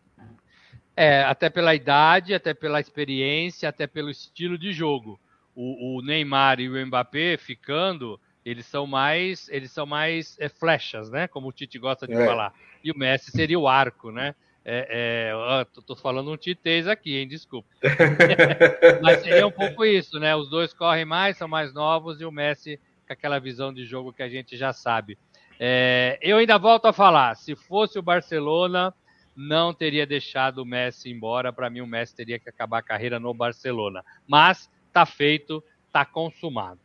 É, 0.96 1.22
até 1.24 1.50
pela 1.50 1.74
idade, 1.74 2.32
até 2.32 2.54
pela 2.54 2.80
experiência, 2.80 3.68
até 3.68 3.86
pelo 3.86 4.08
estilo 4.08 4.56
de 4.56 4.72
jogo. 4.72 5.20
O, 5.54 5.98
o 5.98 6.02
Neymar 6.02 6.58
e 6.58 6.68
o 6.70 6.86
Mbappé 6.86 7.36
ficando, 7.36 8.18
eles 8.42 8.64
são 8.64 8.86
mais, 8.86 9.48
eles 9.50 9.70
são 9.70 9.84
mais 9.84 10.36
é, 10.40 10.48
flechas, 10.48 11.10
né? 11.10 11.28
Como 11.28 11.48
o 11.48 11.52
Tite 11.52 11.78
gosta 11.78 12.06
de 12.06 12.14
é. 12.14 12.24
falar. 12.24 12.54
E 12.82 12.90
o 12.90 12.98
Messi 12.98 13.30
seria 13.30 13.58
o 13.58 13.68
arco, 13.68 14.10
né? 14.10 14.34
É, 14.68 15.30
é, 15.30 15.64
tô, 15.72 15.80
tô, 15.80 15.94
falando 15.94 16.32
um 16.32 16.36
titês 16.36 16.88
aqui, 16.88 17.16
hein? 17.18 17.28
Desculpa. 17.28 17.68
Mas 19.00 19.22
seria 19.22 19.46
um 19.46 19.52
pouco 19.52 19.84
isso, 19.84 20.18
né? 20.18 20.34
Os 20.34 20.50
dois 20.50 20.74
correm 20.74 21.04
mais, 21.04 21.36
são 21.36 21.46
mais 21.46 21.72
novos 21.72 22.20
e 22.20 22.24
o 22.24 22.32
Messi 22.32 22.80
com 23.06 23.12
aquela 23.12 23.38
visão 23.38 23.72
de 23.72 23.84
jogo 23.84 24.12
que 24.12 24.24
a 24.24 24.28
gente 24.28 24.56
já 24.56 24.72
sabe. 24.72 25.16
É, 25.60 26.18
eu 26.20 26.38
ainda 26.38 26.58
volto 26.58 26.86
a 26.86 26.92
falar: 26.92 27.36
se 27.36 27.54
fosse 27.54 27.96
o 27.96 28.02
Barcelona, 28.02 28.92
não 29.36 29.72
teria 29.72 30.04
deixado 30.04 30.58
o 30.58 30.66
Messi 30.66 31.12
embora. 31.12 31.52
Para 31.52 31.70
mim, 31.70 31.80
o 31.80 31.86
Messi 31.86 32.16
teria 32.16 32.40
que 32.40 32.48
acabar 32.48 32.78
a 32.78 32.82
carreira 32.82 33.20
no 33.20 33.32
Barcelona. 33.32 34.04
Mas 34.26 34.68
tá 34.92 35.06
feito, 35.06 35.62
tá 35.92 36.04
consumado. 36.04 36.80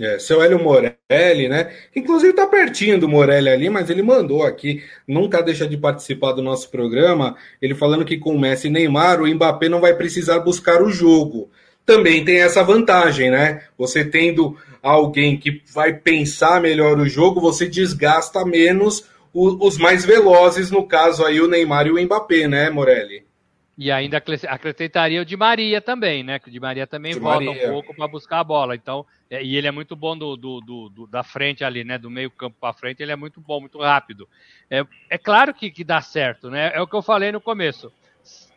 É, 0.00 0.18
seu 0.18 0.42
Hélio 0.42 0.58
Morelli, 0.58 1.46
né? 1.46 1.70
Inclusive 1.94 2.32
tá 2.32 2.46
pertinho 2.46 2.98
do 2.98 3.06
Morelli 3.06 3.50
ali, 3.50 3.68
mas 3.68 3.90
ele 3.90 4.02
mandou 4.02 4.42
aqui, 4.42 4.82
nunca 5.06 5.42
deixa 5.42 5.68
de 5.68 5.76
participar 5.76 6.32
do 6.32 6.40
nosso 6.40 6.70
programa, 6.70 7.36
ele 7.60 7.74
falando 7.74 8.04
que 8.04 8.16
com 8.16 8.34
o 8.34 8.40
Messi 8.40 8.68
e 8.68 8.70
Neymar, 8.70 9.20
o 9.20 9.26
Mbappé 9.26 9.68
não 9.68 9.80
vai 9.80 9.94
precisar 9.94 10.38
buscar 10.38 10.82
o 10.82 10.90
jogo. 10.90 11.50
Também 11.84 12.24
tem 12.24 12.40
essa 12.40 12.62
vantagem, 12.62 13.30
né? 13.30 13.62
Você 13.76 14.02
tendo 14.02 14.56
alguém 14.82 15.36
que 15.36 15.60
vai 15.72 15.92
pensar 15.92 16.62
melhor 16.62 16.98
o 16.98 17.08
jogo, 17.08 17.40
você 17.40 17.66
desgasta 17.66 18.44
menos 18.44 19.04
os 19.34 19.76
mais 19.76 20.04
velozes, 20.04 20.70
no 20.70 20.86
caso 20.86 21.24
aí 21.24 21.40
o 21.40 21.48
Neymar 21.48 21.86
e 21.86 21.90
o 21.92 22.02
Mbappé, 22.02 22.48
né, 22.48 22.70
Morelli? 22.70 23.29
E 23.80 23.90
ainda 23.90 24.22
acrescentaria 24.46 25.22
o 25.22 25.24
de 25.24 25.38
Maria 25.38 25.80
também, 25.80 26.22
né? 26.22 26.38
Que 26.38 26.50
o 26.50 26.52
de 26.52 26.60
Maria 26.60 26.86
também 26.86 27.14
de 27.14 27.18
volta 27.18 27.46
Maria. 27.46 27.66
um 27.66 27.70
pouco 27.70 27.94
para 27.94 28.06
buscar 28.06 28.40
a 28.40 28.44
bola. 28.44 28.76
Então, 28.76 29.06
é, 29.30 29.42
e 29.42 29.56
ele 29.56 29.66
é 29.66 29.70
muito 29.70 29.96
bom 29.96 30.14
do, 30.14 30.36
do, 30.36 30.60
do, 30.60 31.06
da 31.06 31.22
frente 31.22 31.64
ali, 31.64 31.82
né? 31.82 31.96
Do 31.96 32.10
meio 32.10 32.30
campo 32.30 32.58
para 32.60 32.74
frente, 32.74 33.02
ele 33.02 33.10
é 33.10 33.16
muito 33.16 33.40
bom, 33.40 33.58
muito 33.58 33.80
rápido. 33.80 34.28
É, 34.70 34.84
é 35.08 35.16
claro 35.16 35.54
que, 35.54 35.70
que 35.70 35.82
dá 35.82 36.02
certo, 36.02 36.50
né? 36.50 36.70
É 36.74 36.80
o 36.82 36.86
que 36.86 36.94
eu 36.94 37.00
falei 37.00 37.32
no 37.32 37.40
começo. 37.40 37.90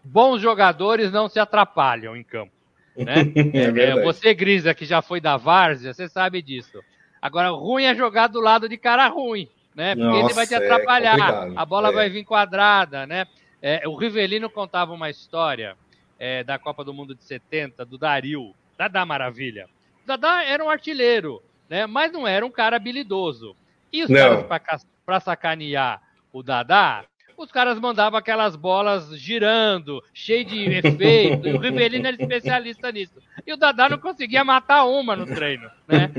Bons 0.04 0.42
jogadores 0.42 1.10
não 1.10 1.30
se 1.30 1.40
atrapalham 1.40 2.18
em 2.18 2.24
campo. 2.24 2.52
Né? 2.94 3.14
É, 3.80 3.92
é 3.92 4.04
você, 4.04 4.34
Grisa, 4.34 4.74
que 4.74 4.84
já 4.84 5.02
foi 5.02 5.22
da 5.22 5.38
Várzea, 5.38 5.94
você 5.94 6.10
sabe 6.10 6.42
disso. 6.42 6.84
Agora, 7.22 7.50
ruim 7.52 7.86
é 7.86 7.96
jogar 7.96 8.28
do 8.28 8.42
lado 8.42 8.68
de 8.68 8.76
cara 8.76 9.08
ruim, 9.08 9.48
né? 9.74 9.96
Porque 9.96 10.06
Nossa, 10.06 10.26
ele 10.26 10.34
vai 10.34 10.48
te 10.48 10.54
é 10.54 10.58
atrapalhar, 10.58 11.48
a 11.56 11.66
bola 11.66 11.94
vai 11.94 12.10
vir 12.10 12.26
quadrada, 12.26 13.08
né? 13.08 13.26
É, 13.66 13.88
o 13.88 13.96
Rivelino 13.96 14.50
contava 14.50 14.92
uma 14.92 15.10
história 15.10 15.78
é, 16.20 16.44
da 16.44 16.60
Copa 16.60 16.84
do 16.84 16.94
Mundo 16.94 17.16
de 17.16 17.24
70, 17.24 17.86
do 17.86 17.98
Dario, 17.98 18.54
da 18.92 19.06
Maravilha. 19.06 19.70
O 20.04 20.06
Dadá 20.06 20.44
era 20.44 20.62
um 20.62 20.70
artilheiro, 20.70 21.42
né? 21.70 21.88
mas 21.88 22.12
não 22.12 22.28
era 22.28 22.46
um 22.46 22.52
cara 22.52 22.76
habilidoso. 22.76 23.56
E 23.92 24.04
os 24.04 24.10
não. 24.10 24.46
caras, 24.46 24.86
para 25.06 25.20
sacanear 25.22 26.02
o 26.34 26.44
Dadá, 26.44 27.06
os 27.38 27.52
caras 27.54 27.80
mandavam 27.80 28.20
aquelas 28.20 28.58
bolas 28.58 29.18
girando, 29.18 30.04
cheio 30.14 30.44
de 30.44 30.66
efeito, 30.86 31.48
e 31.48 31.54
o 31.54 31.60
Rivelino 31.60 32.08
era 32.08 32.22
especialista 32.22 32.92
nisso. 32.92 33.14
E 33.48 33.54
o 33.54 33.58
Dadá 33.58 33.88
não 33.88 33.98
conseguia 33.98 34.44
matar 34.44 34.84
uma 34.84 35.16
no 35.16 35.26
treino, 35.26 35.72
né? 35.88 36.12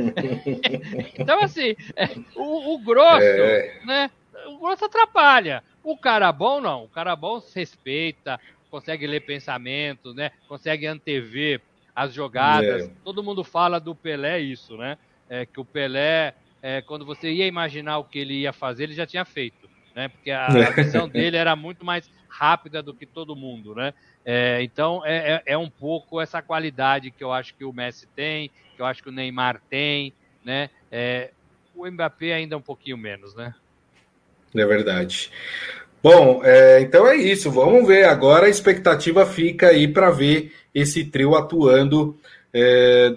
então, 1.19 1.41
assim, 1.41 1.77
é, 1.95 2.09
o, 2.35 2.75
o 2.75 2.79
grosso, 2.79 3.21
é. 3.21 3.81
né? 3.85 4.11
O 4.47 4.59
grosso 4.59 4.85
atrapalha. 4.85 5.63
O 5.83 5.97
cara 5.97 6.31
bom, 6.33 6.61
não. 6.61 6.85
O 6.85 6.89
cara 6.89 7.15
bom 7.17 7.41
se 7.41 7.59
respeita, 7.59 8.41
consegue 8.71 9.07
ler 9.07 9.21
pensamentos, 9.21 10.15
né? 10.15 10.31
Consegue 10.49 10.87
antever 10.87 11.61
as 11.95 12.13
jogadas. 12.13 12.85
É. 12.85 12.91
Todo 13.05 13.23
mundo 13.23 13.45
fala 13.45 13.79
do 13.79 13.95
Pelé 13.95 14.41
isso, 14.41 14.77
né? 14.77 14.99
É, 15.29 15.47
que 15.47 15.61
o 15.61 15.65
Pelé, 15.65 16.35
é, 16.63 16.83
quando 16.83 17.05
você 17.05 17.31
ia 17.33 17.47
imaginar 17.47 17.99
o 17.99 18.05
que 18.05 18.19
ele 18.19 18.35
ia 18.41 18.53
fazer, 18.53 18.85
ele 18.85 18.95
já 18.95 19.07
tinha 19.07 19.25
feito. 19.25 19.69
né? 19.95 20.09
Porque 20.09 20.31
a, 20.31 20.47
a 20.47 20.71
visão 20.71 21.09
dele 21.09 21.37
era 21.37 21.55
muito 21.55 21.85
mais 21.85 22.11
rápida 22.29 22.83
do 22.83 22.93
que 22.93 23.07
todo 23.07 23.37
mundo, 23.37 23.75
né? 23.75 23.95
É, 24.25 24.63
então 24.63 25.05
é, 25.05 25.35
é, 25.35 25.43
é, 25.47 25.59
um 25.59 25.71
pouco 25.71 26.21
essa 26.21 26.43
qualidade 26.43 27.11
que 27.11 27.23
eu 27.23 27.33
acho 27.33 27.55
que 27.55 27.65
o 27.65 27.73
Messi 27.73 28.07
tem, 28.09 28.51
que 28.75 28.83
eu 28.83 28.87
acho 28.87 29.03
que 29.03 29.09
o 29.09 29.13
Neymar 29.13 29.61
tem, 29.71 30.13
né? 30.45 30.69
É, 30.91 31.31
o 31.75 31.87
Mbappé 31.89 32.33
ainda 32.33 32.57
um 32.57 32.63
pouquinho 32.63 32.99
menos, 32.99 33.35
né? 33.35 33.55
É 34.55 34.67
verdade. 34.67 35.31
Bom, 36.03 36.43
é, 36.45 36.81
então 36.81 37.07
é 37.07 37.17
isso. 37.17 37.51
Vamos 37.51 37.87
ver. 37.89 38.05
Agora 38.05 38.47
a 38.47 38.51
expectativa 38.51 39.25
fica 39.25 39.69
aí 39.69 39.89
para 39.89 40.11
ver 40.11 40.53
esse 40.75 41.05
trio 41.05 41.35
atuando 41.35 42.17
é, 42.53 43.15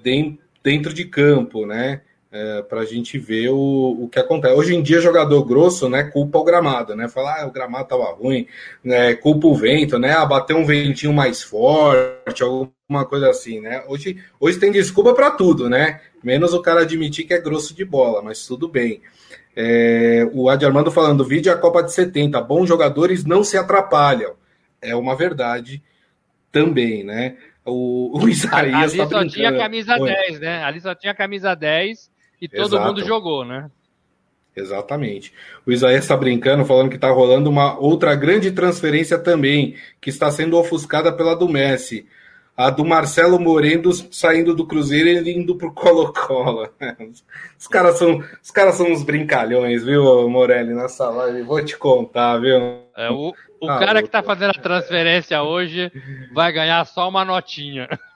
dentro 0.63 0.93
de 0.93 1.05
campo, 1.05 1.65
né? 1.65 2.01
É, 2.29 2.61
para 2.61 2.81
a 2.81 2.85
gente 2.85 3.17
ver 3.17 3.49
o, 3.49 4.03
o 4.03 4.09
que 4.09 4.19
acontece. 4.19 4.53
Hoje 4.53 4.75
em 4.75 4.83
dia, 4.83 4.99
jogador 4.99 5.45
grosso, 5.45 5.87
né, 5.87 6.03
culpa 6.03 6.37
o 6.37 6.43
gramado, 6.43 6.93
né? 6.93 7.07
Falar, 7.07 7.41
ah, 7.41 7.47
o 7.47 7.51
gramado 7.51 7.87
tava 7.87 8.11
ruim, 8.11 8.45
né? 8.83 9.15
Culpa 9.15 9.47
o 9.47 9.55
vento, 9.55 9.97
né? 9.97 10.11
Ah, 10.11 10.25
bateu 10.25 10.57
um 10.57 10.65
ventinho 10.65 11.13
mais 11.13 11.41
forte, 11.41 12.43
alguma 12.43 13.05
coisa 13.07 13.29
assim, 13.29 13.61
né? 13.61 13.81
Hoje, 13.87 14.17
hoje 14.41 14.59
tem 14.59 14.73
desculpa 14.73 15.13
para 15.13 15.31
tudo, 15.31 15.69
né? 15.69 16.01
Menos 16.21 16.53
o 16.53 16.61
cara 16.61 16.81
admitir 16.81 17.25
que 17.25 17.33
é 17.33 17.39
grosso 17.39 17.73
de 17.73 17.85
bola, 17.85 18.21
mas 18.21 18.45
tudo 18.45 18.67
bem. 18.67 19.01
É, 19.55 20.29
o 20.33 20.49
Adi 20.49 20.65
Armando 20.65 20.91
falando, 20.91 21.23
vídeo 21.23 21.51
a 21.51 21.57
Copa 21.57 21.81
de 21.81 21.93
70, 21.93 22.41
bons 22.41 22.67
jogadores 22.67 23.23
não 23.23 23.41
se 23.41 23.57
atrapalham. 23.57 24.33
É 24.81 24.93
uma 24.95 25.15
verdade 25.15 25.81
também, 26.51 27.05
né? 27.05 27.37
O, 27.63 28.19
o 28.19 28.27
Isaías. 28.27 28.93
Ali 28.93 28.97
tá 28.97 29.07
só 29.07 29.25
tinha 29.25 29.57
camisa 29.57 29.97
Oi. 29.97 30.11
10, 30.11 30.39
né? 30.41 30.63
Ali 30.63 30.81
só 30.81 30.93
tinha 30.93 31.15
camisa 31.15 31.55
10 31.55 32.16
e 32.41 32.47
todo 32.47 32.75
Exato. 32.75 32.87
mundo 32.87 33.05
jogou, 33.05 33.45
né? 33.45 33.69
Exatamente. 34.55 35.33
O 35.65 35.71
Isaías 35.71 36.03
está 36.03 36.17
brincando, 36.17 36.65
falando 36.65 36.89
que 36.89 36.95
está 36.95 37.09
rolando 37.11 37.49
uma 37.49 37.77
outra 37.79 38.15
grande 38.15 38.51
transferência 38.51 39.17
também, 39.19 39.75
que 40.01 40.09
está 40.09 40.31
sendo 40.31 40.57
ofuscada 40.57 41.11
pela 41.11 41.35
do 41.35 41.47
Messi. 41.47 42.07
A 42.55 42.71
do 42.71 42.83
Marcelo 42.83 43.39
Moreno 43.39 43.93
saindo 44.11 44.55
do 44.55 44.65
Cruzeiro 44.65 45.27
e 45.27 45.37
indo 45.37 45.55
pro 45.55 45.71
Colo-Colo. 45.71 46.67
Os 47.59 47.67
caras 47.67 47.99
são, 47.99 48.23
os 48.41 48.49
caras 48.49 48.75
são 48.75 48.91
uns 48.91 49.03
brincalhões, 49.03 49.83
viu, 49.83 50.27
Morelli, 50.27 50.73
nessa 50.73 51.07
live? 51.07 51.43
Vou 51.43 51.63
te 51.63 51.77
contar, 51.77 52.39
viu? 52.39 52.57
É, 52.95 53.11
o 53.11 53.31
o 53.59 53.69
ah, 53.69 53.79
cara 53.79 54.03
que 54.03 54.09
tá 54.09 54.21
fazendo 54.21 54.51
a 54.51 54.61
transferência 54.61 55.41
hoje 55.41 55.91
vai 56.31 56.51
ganhar 56.51 56.85
só 56.85 57.09
uma 57.09 57.25
notinha. 57.25 57.87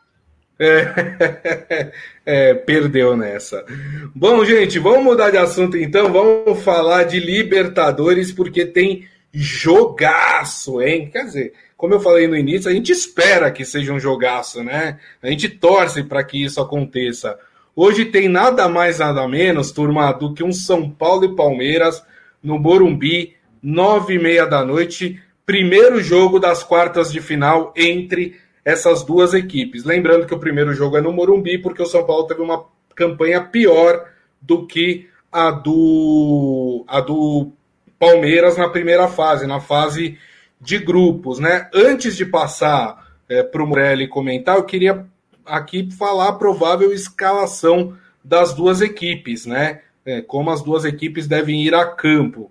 É, 0.64 1.92
é, 2.26 2.54
perdeu 2.54 3.18
nessa. 3.18 3.66
Bom, 4.14 4.46
gente, 4.46 4.78
vamos 4.78 5.04
mudar 5.04 5.32
de 5.32 5.38
assunto 5.38 5.76
então. 5.76 6.12
Vamos 6.12 6.64
falar 6.64 7.04
de 7.04 7.20
Libertadores, 7.20 8.32
porque 8.32 8.66
tem 8.66 9.08
jogaço, 9.34 10.82
hein? 10.82 11.10
Quer 11.12 11.26
dizer, 11.26 11.54
como 11.76 11.96
eu 11.96 12.00
falei 12.00 12.28
no 12.28 12.38
início, 12.38 12.70
a 12.70 12.74
gente 12.74 12.92
espera 12.92 13.50
que 13.50 13.66
seja 13.66 13.92
um 13.92 14.00
jogaço, 14.00 14.64
né? 14.64 15.00
A 15.22 15.30
gente 15.30 15.50
torce 15.50 16.04
para 16.04 16.24
que 16.24 16.44
isso 16.44 16.62
aconteça. 16.62 17.40
Hoje 17.76 18.06
tem 18.06 18.30
nada 18.30 18.70
mais, 18.70 19.00
nada 19.00 19.28
menos, 19.28 19.72
turma, 19.72 20.12
do 20.12 20.34
que 20.34 20.44
um 20.44 20.52
São 20.52 20.90
Paulo 20.90 21.26
e 21.26 21.36
Palmeiras 21.36 22.04
no 22.44 22.60
Morumbi, 22.60 23.34
nove 23.64 24.16
e 24.16 24.20
meia 24.20 24.46
da 24.46 24.64
noite 24.64 25.20
primeiro 25.52 26.02
jogo 26.02 26.40
das 26.40 26.64
quartas 26.64 27.12
de 27.12 27.20
final 27.20 27.74
entre 27.76 28.36
essas 28.64 29.04
duas 29.04 29.34
equipes. 29.34 29.84
Lembrando 29.84 30.26
que 30.26 30.34
o 30.34 30.40
primeiro 30.40 30.74
jogo 30.74 30.98
é 30.98 31.02
no 31.02 31.12
Morumbi, 31.12 31.58
porque 31.58 31.82
o 31.82 31.88
São 31.88 32.06
Paulo 32.06 32.28
teve 32.28 32.42
uma 32.42 32.66
campanha 32.96 33.42
pior 33.42 34.06
do 34.42 34.66
que 34.68 35.10
a 35.32 35.50
do, 35.52 36.84
a 36.88 37.00
do 37.00 37.52
Palmeiras 37.98 38.58
na 38.58 38.70
primeira 38.70 39.08
fase, 39.08 39.48
na 39.48 39.60
fase 39.60 40.18
de 40.60 40.78
grupos. 40.78 41.40
Né? 41.40 41.70
Antes 41.74 42.16
de 42.16 42.26
passar 42.26 43.16
é, 43.30 43.42
para 43.42 43.64
o 43.64 43.68
Morelli 43.68 44.08
comentar, 44.08 44.58
eu 44.58 44.64
queria 44.64 45.06
aqui 45.46 45.90
falar 45.92 46.30
a 46.30 46.34
provável 46.34 46.92
escalação 46.92 47.98
das 48.24 48.54
duas 48.54 48.82
equipes, 48.82 49.46
né? 49.46 49.82
É, 50.06 50.22
como 50.22 50.50
as 50.50 50.62
duas 50.62 50.84
equipes 50.84 51.28
devem 51.28 51.64
ir 51.64 51.74
a 51.76 51.86
campo. 51.86 52.51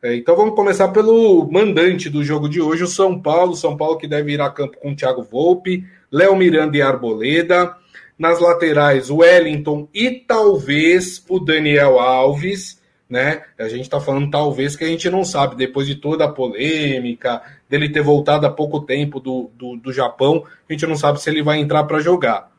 É, 0.00 0.14
então 0.14 0.36
vamos 0.36 0.54
começar 0.54 0.88
pelo 0.88 1.50
mandante 1.50 2.08
do 2.08 2.22
jogo 2.22 2.48
de 2.48 2.60
hoje, 2.60 2.84
o 2.84 2.88
São 2.88 3.20
Paulo. 3.20 3.56
São 3.56 3.76
Paulo 3.76 3.98
que 3.98 4.06
deve 4.06 4.32
ir 4.32 4.40
a 4.40 4.48
campo 4.48 4.78
com 4.78 4.94
Thiago 4.94 5.22
Volpe, 5.24 5.84
Léo 6.10 6.36
Miranda 6.36 6.76
e 6.76 6.82
Arboleda. 6.82 7.74
Nas 8.16 8.40
laterais, 8.40 9.10
o 9.10 9.16
Wellington 9.18 9.88
e 9.92 10.10
talvez 10.10 11.24
o 11.28 11.40
Daniel 11.40 11.98
Alves. 11.98 12.80
Né? 13.10 13.42
A 13.58 13.68
gente 13.68 13.82
está 13.82 14.00
falando 14.00 14.30
talvez 14.30 14.76
que 14.76 14.84
a 14.84 14.88
gente 14.88 15.08
não 15.08 15.24
sabe, 15.24 15.56
depois 15.56 15.86
de 15.86 15.94
toda 15.96 16.26
a 16.26 16.28
polêmica, 16.32 17.42
dele 17.68 17.88
ter 17.88 18.02
voltado 18.02 18.46
há 18.46 18.50
pouco 18.50 18.80
tempo 18.80 19.18
do, 19.18 19.50
do, 19.56 19.76
do 19.76 19.92
Japão, 19.92 20.44
a 20.68 20.72
gente 20.72 20.86
não 20.86 20.96
sabe 20.96 21.20
se 21.20 21.30
ele 21.30 21.42
vai 21.42 21.58
entrar 21.58 21.84
para 21.84 22.00
jogar. 22.00 22.52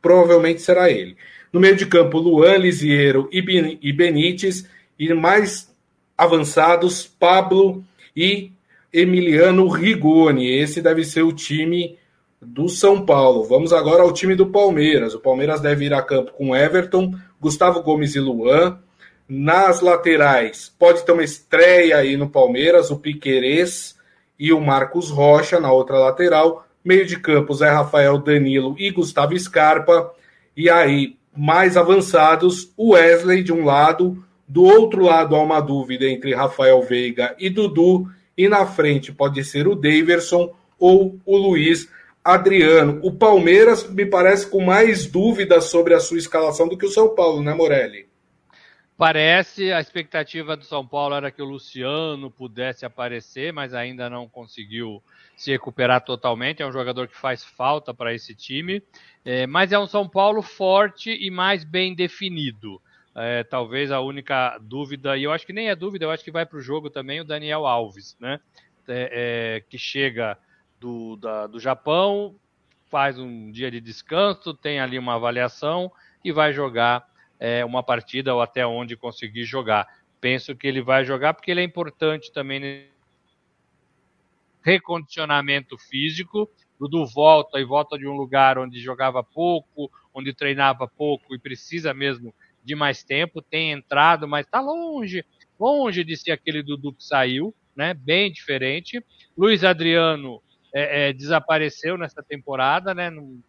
Provavelmente 0.00 0.62
será 0.62 0.90
ele. 0.90 1.16
No 1.52 1.60
meio 1.60 1.76
de 1.76 1.86
campo, 1.86 2.18
Luan, 2.18 2.56
Lisiero 2.56 3.28
e 3.32 3.92
Benítez. 3.92 4.66
E 4.98 5.12
mais 5.12 5.74
avançados, 6.16 7.06
Pablo 7.06 7.84
e 8.16 8.50
Emiliano 8.92 9.68
Rigoni. 9.68 10.50
Esse 10.50 10.80
deve 10.80 11.04
ser 11.04 11.22
o 11.22 11.32
time 11.32 11.98
do 12.40 12.68
São 12.68 13.04
Paulo. 13.04 13.44
Vamos 13.44 13.72
agora 13.72 14.02
ao 14.02 14.12
time 14.12 14.34
do 14.34 14.46
Palmeiras. 14.46 15.14
O 15.14 15.20
Palmeiras 15.20 15.60
deve 15.60 15.86
ir 15.86 15.94
a 15.94 16.02
campo 16.02 16.32
com 16.32 16.54
Everton, 16.54 17.14
Gustavo 17.40 17.82
Gomes 17.82 18.14
e 18.14 18.20
Luan. 18.20 18.78
Nas 19.28 19.80
laterais, 19.80 20.72
pode 20.78 21.04
ter 21.04 21.12
uma 21.12 21.24
estreia 21.24 21.96
aí 21.96 22.16
no 22.16 22.30
Palmeiras, 22.30 22.90
o 22.90 22.96
Piquerez 22.96 23.96
e 24.38 24.52
o 24.52 24.60
Marcos 24.60 25.10
Rocha 25.10 25.58
na 25.58 25.72
outra 25.72 25.98
lateral. 25.98 26.64
Meio 26.84 27.04
de 27.04 27.18
campo, 27.18 27.52
Zé 27.52 27.68
Rafael, 27.68 28.18
Danilo 28.18 28.76
e 28.78 28.90
Gustavo 28.90 29.36
Scarpa. 29.36 30.12
E 30.56 30.70
aí, 30.70 31.16
mais 31.36 31.76
avançados, 31.76 32.72
o 32.76 32.92
Wesley 32.92 33.42
de 33.42 33.52
um 33.52 33.64
lado, 33.64 34.24
do 34.48 34.64
outro 34.64 35.02
lado, 35.02 35.34
há 35.34 35.42
uma 35.42 35.60
dúvida 35.60 36.06
entre 36.06 36.34
Rafael 36.34 36.80
Veiga 36.82 37.34
e 37.38 37.50
Dudu. 37.50 38.08
E 38.36 38.48
na 38.48 38.66
frente 38.66 39.12
pode 39.12 39.42
ser 39.44 39.66
o 39.66 39.74
Daverson 39.74 40.54
ou 40.78 41.18
o 41.24 41.36
Luiz 41.36 41.88
Adriano. 42.22 43.00
O 43.02 43.12
Palmeiras 43.12 43.88
me 43.88 44.04
parece 44.04 44.50
com 44.50 44.62
mais 44.62 45.06
dúvidas 45.06 45.64
sobre 45.64 45.94
a 45.94 46.00
sua 46.00 46.18
escalação 46.18 46.68
do 46.68 46.76
que 46.76 46.86
o 46.86 46.90
São 46.90 47.14
Paulo, 47.14 47.42
né, 47.42 47.54
Morelli? 47.54 48.06
Parece, 48.96 49.72
a 49.72 49.80
expectativa 49.80 50.56
do 50.56 50.64
São 50.64 50.86
Paulo 50.86 51.14
era 51.14 51.30
que 51.30 51.42
o 51.42 51.44
Luciano 51.44 52.30
pudesse 52.30 52.86
aparecer, 52.86 53.52
mas 53.52 53.74
ainda 53.74 54.08
não 54.08 54.26
conseguiu 54.26 55.02
se 55.36 55.50
recuperar 55.50 56.02
totalmente. 56.02 56.62
É 56.62 56.66
um 56.66 56.72
jogador 56.72 57.06
que 57.06 57.16
faz 57.16 57.44
falta 57.44 57.92
para 57.92 58.14
esse 58.14 58.34
time, 58.34 58.82
é, 59.22 59.46
mas 59.46 59.70
é 59.70 59.78
um 59.78 59.86
São 59.86 60.08
Paulo 60.08 60.40
forte 60.40 61.10
e 61.10 61.30
mais 61.30 61.62
bem 61.62 61.94
definido. 61.94 62.80
É, 63.18 63.42
talvez 63.44 63.90
a 63.90 63.98
única 64.00 64.58
dúvida, 64.58 65.16
e 65.16 65.22
eu 65.22 65.32
acho 65.32 65.46
que 65.46 65.52
nem 65.52 65.70
é 65.70 65.74
dúvida, 65.74 66.04
eu 66.04 66.10
acho 66.10 66.22
que 66.22 66.30
vai 66.30 66.44
para 66.44 66.58
o 66.58 66.60
jogo 66.60 66.90
também 66.90 67.18
o 67.18 67.24
Daniel 67.24 67.66
Alves, 67.66 68.14
né? 68.20 68.38
É, 68.86 69.56
é, 69.56 69.60
que 69.70 69.78
chega 69.78 70.38
do, 70.78 71.16
da, 71.16 71.46
do 71.46 71.58
Japão, 71.58 72.36
faz 72.90 73.18
um 73.18 73.50
dia 73.50 73.70
de 73.70 73.80
descanso, 73.80 74.52
tem 74.52 74.80
ali 74.80 74.98
uma 74.98 75.14
avaliação 75.14 75.90
e 76.22 76.30
vai 76.30 76.52
jogar 76.52 77.08
é, 77.40 77.64
uma 77.64 77.82
partida 77.82 78.34
ou 78.34 78.42
até 78.42 78.66
onde 78.66 78.96
conseguir 78.96 79.44
jogar. 79.44 79.88
Penso 80.20 80.54
que 80.54 80.66
ele 80.66 80.82
vai 80.82 81.02
jogar 81.02 81.32
porque 81.32 81.50
ele 81.50 81.60
é 81.60 81.64
importante 81.64 82.30
também 82.30 82.90
recondicionamento 84.62 85.78
físico. 85.78 86.50
Dudu 86.78 87.06
volta 87.06 87.58
e 87.58 87.64
volta 87.64 87.96
de 87.96 88.06
um 88.06 88.14
lugar 88.14 88.58
onde 88.58 88.78
jogava 88.78 89.24
pouco, 89.24 89.90
onde 90.12 90.34
treinava 90.34 90.86
pouco 90.86 91.34
e 91.34 91.38
precisa 91.38 91.94
mesmo 91.94 92.34
de 92.66 92.74
mais 92.74 93.04
tempo, 93.04 93.40
tem 93.40 93.70
entrado, 93.70 94.26
mas 94.26 94.44
está 94.44 94.60
longe, 94.60 95.24
longe 95.58 96.02
de 96.02 96.16
ser 96.16 96.32
aquele 96.32 96.62
Dudu 96.62 96.92
que 96.92 97.04
saiu, 97.04 97.54
né? 97.74 97.94
Bem 97.94 98.32
diferente. 98.32 99.02
Luiz 99.38 99.62
Adriano 99.62 100.42
é, 100.74 101.08
é, 101.08 101.12
desapareceu 101.12 101.96
nessa 101.96 102.22
temporada, 102.22 102.92
né? 102.92 103.08
Num, 103.08 103.40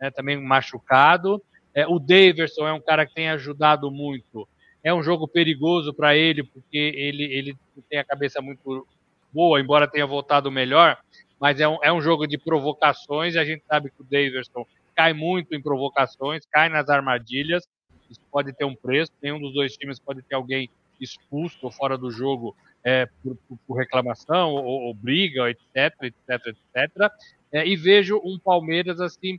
né 0.00 0.10
também 0.10 0.40
machucado. 0.40 1.42
É, 1.74 1.86
o 1.86 1.98
Daverson 1.98 2.66
é 2.66 2.72
um 2.72 2.80
cara 2.80 3.04
que 3.04 3.14
tem 3.14 3.28
ajudado 3.28 3.90
muito. 3.90 4.48
É 4.82 4.94
um 4.94 5.02
jogo 5.02 5.26
perigoso 5.26 5.92
para 5.92 6.16
ele, 6.16 6.42
porque 6.44 6.78
ele, 6.96 7.24
ele 7.24 7.56
tem 7.88 7.98
a 7.98 8.04
cabeça 8.04 8.40
muito 8.40 8.86
boa, 9.32 9.60
embora 9.60 9.86
tenha 9.86 10.06
voltado 10.06 10.50
melhor, 10.50 10.98
mas 11.40 11.60
é 11.60 11.68
um, 11.68 11.78
é 11.82 11.92
um 11.92 12.00
jogo 12.00 12.26
de 12.26 12.38
provocações, 12.38 13.34
e 13.34 13.38
a 13.38 13.44
gente 13.44 13.62
sabe 13.66 13.90
que 13.90 14.00
o 14.00 14.04
Daverson 14.04 14.64
cai 14.96 15.12
muito 15.12 15.54
em 15.54 15.62
provocações, 15.62 16.44
cai 16.46 16.68
nas 16.68 16.88
armadilhas, 16.88 17.68
isso 18.10 18.20
pode 18.30 18.52
ter 18.52 18.64
um 18.64 18.74
preço, 18.74 19.12
nenhum 19.22 19.40
dos 19.40 19.54
dois 19.54 19.76
times 19.76 19.98
pode 19.98 20.22
ter 20.22 20.34
alguém 20.34 20.68
expulso 21.00 21.58
ou 21.62 21.70
fora 21.70 21.96
do 21.96 22.10
jogo 22.10 22.56
é, 22.84 23.06
por, 23.22 23.36
por, 23.66 23.74
reclamação 23.76 24.50
ou, 24.50 24.64
ou, 24.64 24.94
briga, 24.94 25.48
etc, 25.50 25.94
etc, 26.02 26.46
etc. 26.46 27.12
É, 27.52 27.66
e 27.66 27.76
vejo 27.76 28.20
um 28.24 28.38
Palmeiras 28.38 29.00
assim 29.00 29.38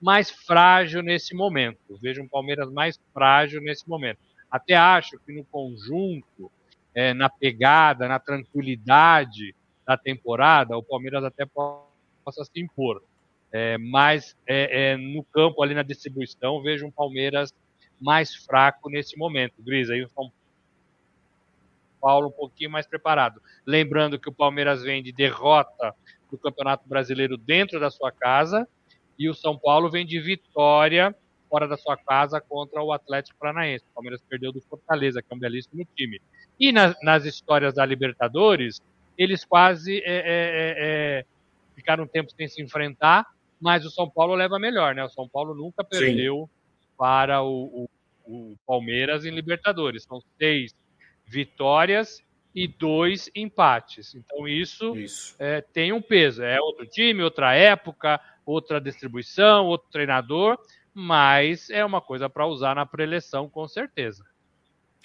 mais 0.00 0.30
frágil 0.30 1.02
nesse 1.02 1.34
momento. 1.34 1.98
Vejo 2.00 2.22
um 2.22 2.28
Palmeiras 2.28 2.70
mais 2.70 2.98
frágil 3.12 3.60
nesse 3.60 3.88
momento. 3.88 4.18
Até 4.50 4.74
acho 4.74 5.18
que 5.20 5.32
no 5.32 5.44
conjunto 5.44 6.50
é, 6.94 7.14
na 7.14 7.30
pegada, 7.30 8.08
na 8.08 8.18
tranquilidade 8.18 9.54
da 9.86 9.96
temporada, 9.96 10.76
o 10.76 10.82
Palmeiras 10.82 11.24
até 11.24 11.46
possa 11.46 12.44
se 12.44 12.60
impor. 12.60 13.02
É, 13.52 13.76
mas 13.78 14.36
é, 14.46 14.92
é, 14.92 14.96
no 14.96 15.22
campo, 15.24 15.62
ali 15.62 15.74
na 15.74 15.82
distribuição, 15.82 16.62
vejo 16.62 16.86
um 16.86 16.90
Palmeiras 16.90 17.52
mais 18.02 18.34
fraco 18.34 18.90
nesse 18.90 19.16
momento. 19.16 19.54
Gris, 19.60 19.88
aí 19.88 20.02
o 20.02 20.08
São 20.08 20.32
Paulo 22.00 22.28
um 22.28 22.32
pouquinho 22.32 22.70
mais 22.70 22.86
preparado. 22.86 23.40
Lembrando 23.64 24.18
que 24.18 24.28
o 24.28 24.32
Palmeiras 24.32 24.82
vem 24.82 25.02
de 25.02 25.12
derrota 25.12 25.94
do 26.30 26.36
Campeonato 26.36 26.88
Brasileiro 26.88 27.36
dentro 27.36 27.78
da 27.78 27.90
sua 27.90 28.10
casa 28.10 28.68
e 29.18 29.28
o 29.28 29.34
São 29.34 29.56
Paulo 29.56 29.88
vem 29.88 30.04
de 30.04 30.18
vitória 30.20 31.14
fora 31.48 31.68
da 31.68 31.76
sua 31.76 31.96
casa 31.96 32.40
contra 32.40 32.82
o 32.82 32.92
Atlético 32.92 33.38
Paranaense. 33.38 33.84
O 33.90 33.94
Palmeiras 33.94 34.20
perdeu 34.28 34.50
do 34.50 34.60
Fortaleza, 34.62 35.22
que 35.22 35.28
é 35.30 35.36
um 35.36 35.38
belíssimo 35.38 35.86
time. 35.94 36.20
E 36.58 36.72
na, 36.72 36.94
nas 37.02 37.24
histórias 37.24 37.74
da 37.74 37.84
Libertadores, 37.84 38.80
eles 39.16 39.44
quase 39.44 39.98
é, 39.98 40.02
é, 40.04 40.24
é, 40.24 40.74
é, 40.78 41.24
ficaram 41.76 42.04
um 42.04 42.08
tempo 42.08 42.32
sem 42.32 42.48
se 42.48 42.62
enfrentar, 42.62 43.26
mas 43.60 43.84
o 43.84 43.90
São 43.90 44.08
Paulo 44.10 44.34
leva 44.34 44.58
melhor, 44.58 44.94
né? 44.94 45.04
O 45.04 45.10
São 45.10 45.28
Paulo 45.28 45.54
nunca 45.54 45.84
perdeu 45.84 46.48
Sim. 46.50 46.61
Para 46.96 47.42
o, 47.42 47.88
o, 48.26 48.52
o, 48.52 48.56
Palmeiras 48.66 49.24
em 49.24 49.30
Libertadores. 49.30 50.04
São 50.04 50.22
seis 50.38 50.74
vitórias 51.26 52.22
e 52.54 52.68
dois 52.68 53.30
empates. 53.34 54.14
Então 54.14 54.46
isso, 54.46 54.96
isso. 54.96 55.34
É, 55.38 55.60
tem 55.60 55.92
um 55.92 56.02
peso. 56.02 56.42
É 56.42 56.60
outro 56.60 56.86
time, 56.86 57.22
outra 57.22 57.54
época, 57.54 58.20
outra 58.44 58.80
distribuição, 58.80 59.66
outro 59.66 59.88
treinador, 59.90 60.58
mas 60.94 61.70
é 61.70 61.84
uma 61.84 62.00
coisa 62.00 62.28
para 62.28 62.46
usar 62.46 62.74
na 62.74 62.84
preleção, 62.84 63.48
com 63.48 63.66
certeza. 63.66 64.24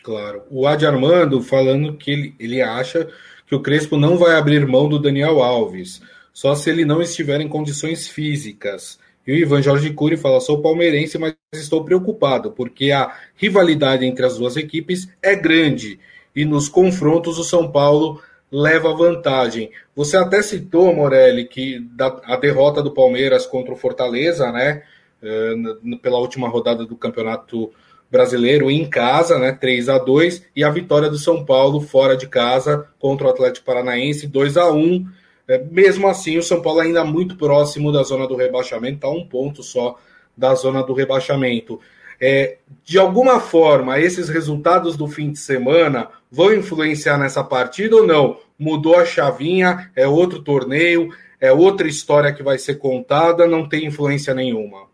Claro. 0.03 0.43
O 0.49 0.67
Adi 0.67 0.85
Armando 0.85 1.41
falando 1.41 1.97
que 1.97 2.11
ele, 2.11 2.35
ele 2.39 2.61
acha 2.61 3.11
que 3.45 3.55
o 3.55 3.61
Crespo 3.61 3.97
não 3.97 4.17
vai 4.17 4.35
abrir 4.35 4.65
mão 4.67 4.89
do 4.89 4.99
Daniel 4.99 5.41
Alves, 5.41 6.01
só 6.33 6.53
se 6.53 6.69
ele 6.69 6.85
não 6.85 7.01
estiver 7.01 7.41
em 7.41 7.47
condições 7.47 8.07
físicas. 8.07 8.99
E 9.27 9.33
o 9.33 9.35
Ivan 9.35 9.61
Jorge 9.61 9.91
Cury 9.91 10.15
fala: 10.15 10.39
sou 10.39 10.61
palmeirense, 10.61 11.17
mas 11.17 11.35
estou 11.53 11.83
preocupado, 11.83 12.51
porque 12.51 12.91
a 12.91 13.13
rivalidade 13.35 14.05
entre 14.05 14.25
as 14.25 14.37
duas 14.37 14.55
equipes 14.55 15.09
é 15.21 15.35
grande 15.35 15.99
e 16.33 16.45
nos 16.45 16.69
confrontos 16.69 17.37
o 17.37 17.43
São 17.43 17.69
Paulo 17.69 18.21
leva 18.49 18.95
vantagem. 18.95 19.71
Você 19.95 20.15
até 20.15 20.41
citou, 20.41 20.95
Morelli, 20.95 21.45
que 21.45 21.85
a 22.23 22.37
derrota 22.37 22.81
do 22.81 22.93
Palmeiras 22.93 23.45
contra 23.45 23.73
o 23.73 23.77
Fortaleza, 23.77 24.51
né? 24.51 24.83
Eh, 25.21 25.55
pela 26.01 26.19
última 26.19 26.47
rodada 26.47 26.85
do 26.85 26.95
Campeonato 26.95 27.71
Brasileiro 28.09 28.71
em 28.71 28.87
casa, 28.89 29.37
né, 29.37 29.51
3 29.51 29.89
a 29.89 29.97
2 29.97 30.43
e 30.55 30.63
a 30.63 30.69
vitória 30.69 31.09
do 31.09 31.17
São 31.17 31.43
Paulo 31.43 31.81
fora 31.81 32.15
de 32.15 32.27
casa 32.27 32.87
contra 32.99 33.27
o 33.27 33.29
Atlético 33.29 33.65
Paranaense 33.65 34.27
2 34.27 34.55
a 34.55 34.71
1. 34.71 35.05
É, 35.47 35.57
mesmo 35.71 36.07
assim, 36.07 36.37
o 36.37 36.43
São 36.43 36.61
Paulo 36.61 36.81
ainda 36.81 37.03
muito 37.05 37.37
próximo 37.37 37.91
da 37.91 38.03
zona 38.03 38.27
do 38.27 38.35
rebaixamento, 38.35 38.95
está 38.95 39.09
um 39.09 39.25
ponto 39.25 39.63
só 39.63 39.97
da 40.35 40.53
zona 40.53 40.83
do 40.83 40.93
rebaixamento. 40.93 41.79
É, 42.19 42.57
de 42.83 42.97
alguma 42.97 43.39
forma, 43.39 43.99
esses 43.99 44.27
resultados 44.27 44.97
do 44.97 45.07
fim 45.07 45.31
de 45.31 45.39
semana 45.39 46.09
vão 46.31 46.53
influenciar 46.53 47.17
nessa 47.17 47.43
partida 47.43 47.95
ou 47.95 48.05
não? 48.05 48.39
Mudou 48.57 48.95
a 48.95 49.05
chavinha, 49.05 49.91
é 49.95 50.07
outro 50.07 50.41
torneio, 50.41 51.09
é 51.39 51.51
outra 51.51 51.87
história 51.87 52.33
que 52.33 52.43
vai 52.43 52.57
ser 52.57 52.75
contada, 52.75 53.47
não 53.47 53.69
tem 53.69 53.85
influência 53.85 54.33
nenhuma. 54.33 54.87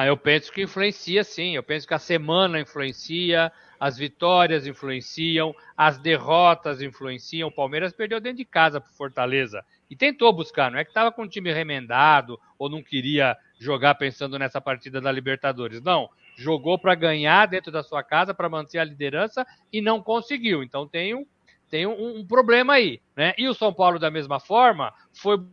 Ah, 0.00 0.06
eu 0.06 0.16
penso 0.16 0.52
que 0.52 0.62
influencia 0.62 1.24
sim. 1.24 1.56
Eu 1.56 1.62
penso 1.64 1.84
que 1.84 1.92
a 1.92 1.98
semana 1.98 2.60
influencia, 2.60 3.50
as 3.80 3.98
vitórias 3.98 4.64
influenciam, 4.64 5.52
as 5.76 5.98
derrotas 5.98 6.80
influenciam. 6.80 7.48
O 7.48 7.52
Palmeiras 7.52 7.92
perdeu 7.92 8.20
dentro 8.20 8.38
de 8.38 8.44
casa 8.44 8.80
para 8.80 8.92
Fortaleza 8.92 9.60
e 9.90 9.96
tentou 9.96 10.32
buscar. 10.32 10.70
Não 10.70 10.78
é 10.78 10.84
que 10.84 10.90
estava 10.90 11.10
com 11.10 11.22
o 11.22 11.28
time 11.28 11.52
remendado 11.52 12.38
ou 12.56 12.70
não 12.70 12.80
queria 12.80 13.36
jogar 13.58 13.96
pensando 13.96 14.38
nessa 14.38 14.60
partida 14.60 15.00
da 15.00 15.10
Libertadores. 15.10 15.82
Não. 15.82 16.08
Jogou 16.36 16.78
para 16.78 16.94
ganhar 16.94 17.46
dentro 17.46 17.72
da 17.72 17.82
sua 17.82 18.04
casa, 18.04 18.32
para 18.32 18.48
manter 18.48 18.78
a 18.78 18.84
liderança 18.84 19.44
e 19.72 19.80
não 19.80 20.00
conseguiu. 20.00 20.62
Então 20.62 20.86
tem 20.86 21.12
um, 21.12 21.26
tem 21.68 21.88
um, 21.88 22.18
um 22.18 22.24
problema 22.24 22.74
aí. 22.74 23.00
Né? 23.16 23.34
E 23.36 23.48
o 23.48 23.54
São 23.54 23.74
Paulo, 23.74 23.98
da 23.98 24.12
mesma 24.12 24.38
forma, 24.38 24.94
foi 25.12 25.44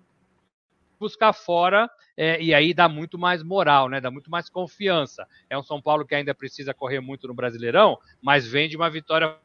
buscar 1.06 1.34
fora 1.34 1.88
é, 2.18 2.41
e 2.41 2.52
aí 2.52 2.74
dá 2.74 2.89
muito 2.89 3.15
mais 3.15 3.44
moral, 3.44 3.88
né? 3.88 4.02
Dá 4.02 4.10
muito 4.10 4.32
mais 4.32 4.50
confiança. 4.50 5.28
É 5.48 5.56
um 5.56 5.62
São 5.62 5.80
Paulo 5.80 6.04
que 6.04 6.15
ainda 6.15 6.34
precisa 6.34 6.74
correr 6.74 7.00
muito 7.00 7.28
no 7.28 7.34
Brasileirão, 7.34 8.00
mas 8.22 8.48
vem 8.48 8.68
de 8.68 8.76
uma 8.76 8.89
vitória 8.89 9.38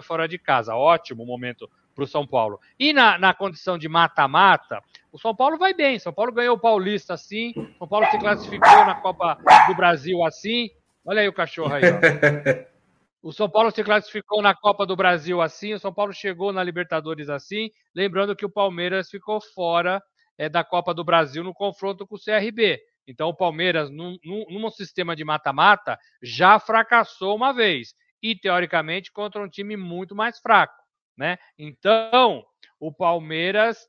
fora 0.00 0.26
de 0.26 0.36
casa. 0.36 0.74
Ótimo 0.74 1.24
momento 1.24 1.70
para 1.94 2.02
o 2.02 2.08
São 2.08 2.26
Paulo. 2.26 2.58
E 2.76 2.92
na, 2.92 3.18
na 3.18 3.32
condição 3.32 3.78
de 3.78 3.88
mata-mata, 3.88 4.82
o 5.12 5.18
São 5.18 5.34
Paulo 5.34 5.56
vai 5.56 5.72
bem. 5.72 5.98
São 6.00 6.12
Paulo 6.12 6.32
ganhou 6.32 6.56
o 6.56 6.60
Paulista 6.60 7.14
assim, 7.14 7.54
São 7.78 7.86
Paulo 7.86 8.06
se 8.10 8.18
classificou 8.18 8.84
na 8.84 8.96
Copa 8.96 9.38
do 9.68 9.74
Brasil 9.76 10.24
assim. 10.24 10.70
Olha 11.04 11.20
aí 11.20 11.28
o 11.28 11.32
cachorro 11.32 11.72
aí, 11.72 11.84
ó. 11.84 12.70
O 13.22 13.32
São 13.32 13.50
Paulo 13.50 13.70
se 13.70 13.84
classificou 13.84 14.40
na 14.40 14.54
Copa 14.54 14.86
do 14.86 14.96
Brasil 14.96 15.42
assim, 15.42 15.74
o 15.74 15.78
São 15.78 15.92
Paulo 15.92 16.10
chegou 16.10 16.54
na 16.54 16.64
Libertadores 16.64 17.28
assim, 17.28 17.70
lembrando 17.94 18.34
que 18.34 18.46
o 18.46 18.50
Palmeiras 18.50 19.10
ficou 19.10 19.42
fora 19.42 20.02
é, 20.40 20.48
da 20.48 20.64
Copa 20.64 20.94
do 20.94 21.04
Brasil 21.04 21.44
no 21.44 21.52
confronto 21.52 22.06
com 22.06 22.14
o 22.14 22.18
CRB. 22.18 22.80
Então, 23.06 23.28
o 23.28 23.36
Palmeiras, 23.36 23.90
num, 23.90 24.16
num, 24.24 24.46
num 24.48 24.70
sistema 24.70 25.14
de 25.14 25.22
mata-mata, 25.22 25.98
já 26.22 26.58
fracassou 26.58 27.36
uma 27.36 27.52
vez. 27.52 27.94
E, 28.22 28.34
teoricamente, 28.34 29.12
contra 29.12 29.42
um 29.42 29.48
time 29.50 29.76
muito 29.76 30.14
mais 30.14 30.38
fraco. 30.38 30.74
Né? 31.14 31.36
Então, 31.58 32.42
o 32.78 32.90
Palmeiras 32.90 33.86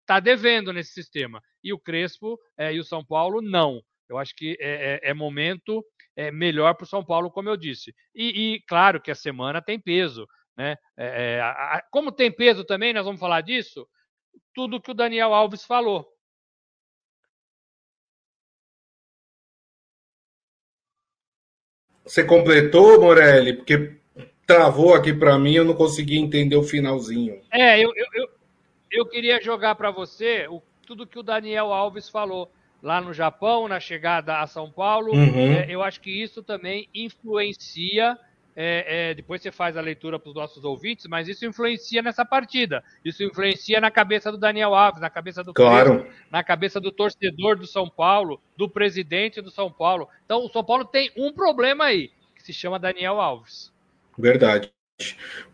está 0.00 0.18
devendo 0.18 0.72
nesse 0.72 0.92
sistema. 0.92 1.40
E 1.62 1.72
o 1.72 1.78
Crespo 1.78 2.36
é, 2.58 2.74
e 2.74 2.80
o 2.80 2.84
São 2.84 3.04
Paulo, 3.04 3.40
não. 3.40 3.80
Eu 4.08 4.18
acho 4.18 4.34
que 4.34 4.56
é, 4.58 5.00
é, 5.04 5.10
é 5.10 5.14
momento 5.14 5.84
é, 6.16 6.32
melhor 6.32 6.74
para 6.74 6.84
o 6.84 6.88
São 6.88 7.04
Paulo, 7.04 7.30
como 7.30 7.48
eu 7.48 7.56
disse. 7.56 7.94
E, 8.12 8.54
e, 8.54 8.60
claro 8.66 9.00
que 9.00 9.12
a 9.12 9.16
semana 9.16 9.62
tem 9.62 9.78
peso. 9.78 10.26
Né? 10.56 10.74
É, 10.96 11.36
é, 11.36 11.40
a, 11.40 11.84
como 11.92 12.10
tem 12.10 12.32
peso 12.32 12.64
também, 12.64 12.92
nós 12.92 13.04
vamos 13.04 13.20
falar 13.20 13.42
disso, 13.42 13.86
tudo 14.54 14.80
que 14.80 14.90
o 14.90 14.94
Daniel 14.94 15.34
Alves 15.34 15.64
falou. 15.64 16.06
Você 22.04 22.22
completou, 22.24 23.00
Morelli? 23.00 23.54
Porque 23.54 23.96
travou 24.46 24.94
aqui 24.94 25.12
para 25.12 25.38
mim, 25.38 25.54
eu 25.54 25.64
não 25.64 25.74
consegui 25.74 26.18
entender 26.18 26.56
o 26.56 26.62
finalzinho. 26.62 27.40
É, 27.50 27.78
eu, 27.80 27.92
eu, 27.96 28.06
eu, 28.14 28.28
eu 28.92 29.06
queria 29.06 29.42
jogar 29.42 29.74
para 29.74 29.90
você 29.90 30.46
o, 30.48 30.62
tudo 30.86 31.06
que 31.06 31.18
o 31.18 31.22
Daniel 31.22 31.72
Alves 31.72 32.08
falou 32.08 32.50
lá 32.80 33.00
no 33.00 33.12
Japão, 33.12 33.66
na 33.66 33.80
chegada 33.80 34.38
a 34.38 34.46
São 34.46 34.70
Paulo. 34.70 35.12
Uhum. 35.12 35.52
É, 35.52 35.66
eu 35.68 35.82
acho 35.82 36.00
que 36.00 36.10
isso 36.10 36.42
também 36.42 36.88
influencia 36.94 38.16
é, 38.58 39.10
é, 39.10 39.14
depois 39.14 39.42
você 39.42 39.52
faz 39.52 39.76
a 39.76 39.82
leitura 39.82 40.18
para 40.18 40.30
os 40.30 40.34
nossos 40.34 40.64
ouvintes, 40.64 41.06
mas 41.06 41.28
isso 41.28 41.44
influencia 41.44 42.00
nessa 42.00 42.24
partida. 42.24 42.82
Isso 43.04 43.22
influencia 43.22 43.78
na 43.82 43.90
cabeça 43.90 44.32
do 44.32 44.38
Daniel 44.38 44.74
Alves, 44.74 45.02
na 45.02 45.10
cabeça 45.10 45.44
do 45.44 45.52
claro. 45.52 45.96
Pedro, 45.98 46.10
na 46.32 46.42
cabeça 46.42 46.80
do 46.80 46.90
torcedor 46.90 47.56
do 47.56 47.66
São 47.66 47.86
Paulo, 47.86 48.40
do 48.56 48.66
presidente 48.66 49.42
do 49.42 49.50
São 49.50 49.70
Paulo. 49.70 50.08
Então 50.24 50.42
o 50.46 50.48
São 50.48 50.64
Paulo 50.64 50.86
tem 50.86 51.12
um 51.14 51.34
problema 51.34 51.84
aí, 51.84 52.10
que 52.34 52.42
se 52.42 52.54
chama 52.54 52.78
Daniel 52.78 53.20
Alves. 53.20 53.70
Verdade. 54.18 54.72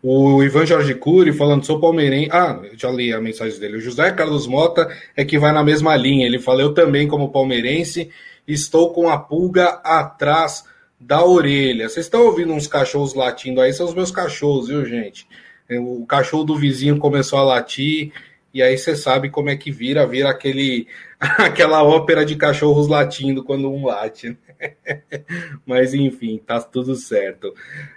O 0.01 0.41
Ivan 0.41 0.65
Jorge 0.65 0.95
Cury 0.95 1.33
falando, 1.33 1.65
sou 1.65 1.81
palmeirense. 1.81 2.29
Ah, 2.31 2.61
já 2.77 2.89
li 2.89 3.11
a 3.11 3.19
mensagem 3.19 3.59
dele. 3.59 3.75
O 3.75 3.81
José 3.81 4.09
Carlos 4.13 4.47
Mota 4.47 4.87
é 5.17 5.25
que 5.25 5.37
vai 5.37 5.51
na 5.51 5.61
mesma 5.61 5.97
linha. 5.97 6.25
Ele 6.25 6.39
falou, 6.39 6.61
eu 6.61 6.73
também, 6.73 7.05
como 7.05 7.33
palmeirense, 7.33 8.09
estou 8.47 8.93
com 8.93 9.09
a 9.09 9.17
pulga 9.17 9.81
atrás 9.83 10.63
da 11.05 11.23
orelha. 11.25 11.89
Vocês 11.89 12.05
estão 12.05 12.25
ouvindo 12.25 12.53
uns 12.53 12.67
cachorros 12.67 13.13
latindo 13.13 13.61
aí? 13.61 13.73
São 13.73 13.85
os 13.85 13.93
meus 13.93 14.11
cachorros, 14.11 14.67
viu, 14.67 14.85
gente? 14.85 15.27
O 15.69 16.05
cachorro 16.05 16.43
do 16.43 16.55
vizinho 16.55 16.97
começou 16.97 17.39
a 17.39 17.43
latir, 17.43 18.11
e 18.53 18.61
aí 18.61 18.77
você 18.77 18.95
sabe 18.95 19.29
como 19.29 19.49
é 19.49 19.55
que 19.55 19.71
vira, 19.71 20.05
vira 20.05 20.29
aquele, 20.29 20.87
aquela 21.19 21.83
ópera 21.83 22.25
de 22.25 22.35
cachorros 22.35 22.87
latindo 22.87 23.43
quando 23.43 23.71
um 23.71 23.85
late. 23.85 24.37
Mas 25.65 25.93
enfim, 25.93 26.41
tá 26.45 26.61
tudo 26.61 26.95
certo. 26.95 27.53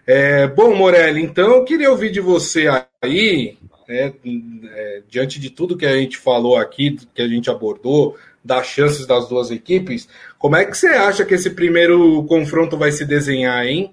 É, 0.06 0.46
bom, 0.46 0.74
Morelli, 0.74 1.22
então 1.22 1.56
eu 1.56 1.64
queria 1.64 1.90
ouvir 1.90 2.10
de 2.10 2.20
você 2.20 2.66
aí, 3.02 3.58
é, 3.88 4.12
é, 4.64 5.02
diante 5.08 5.38
de 5.38 5.50
tudo 5.50 5.76
que 5.76 5.86
a 5.86 5.96
gente 5.96 6.16
falou 6.16 6.56
aqui, 6.56 6.96
que 7.14 7.22
a 7.22 7.28
gente 7.28 7.50
abordou, 7.50 8.16
das 8.44 8.66
chances 8.66 9.06
das 9.06 9.28
duas 9.28 9.50
equipes. 9.50 10.08
Como 10.38 10.56
é 10.56 10.64
que 10.64 10.76
você 10.76 10.88
acha 10.88 11.24
que 11.24 11.34
esse 11.34 11.50
primeiro 11.50 12.24
confronto 12.24 12.76
vai 12.76 12.92
se 12.92 13.04
desenhar, 13.04 13.66
hein? 13.66 13.92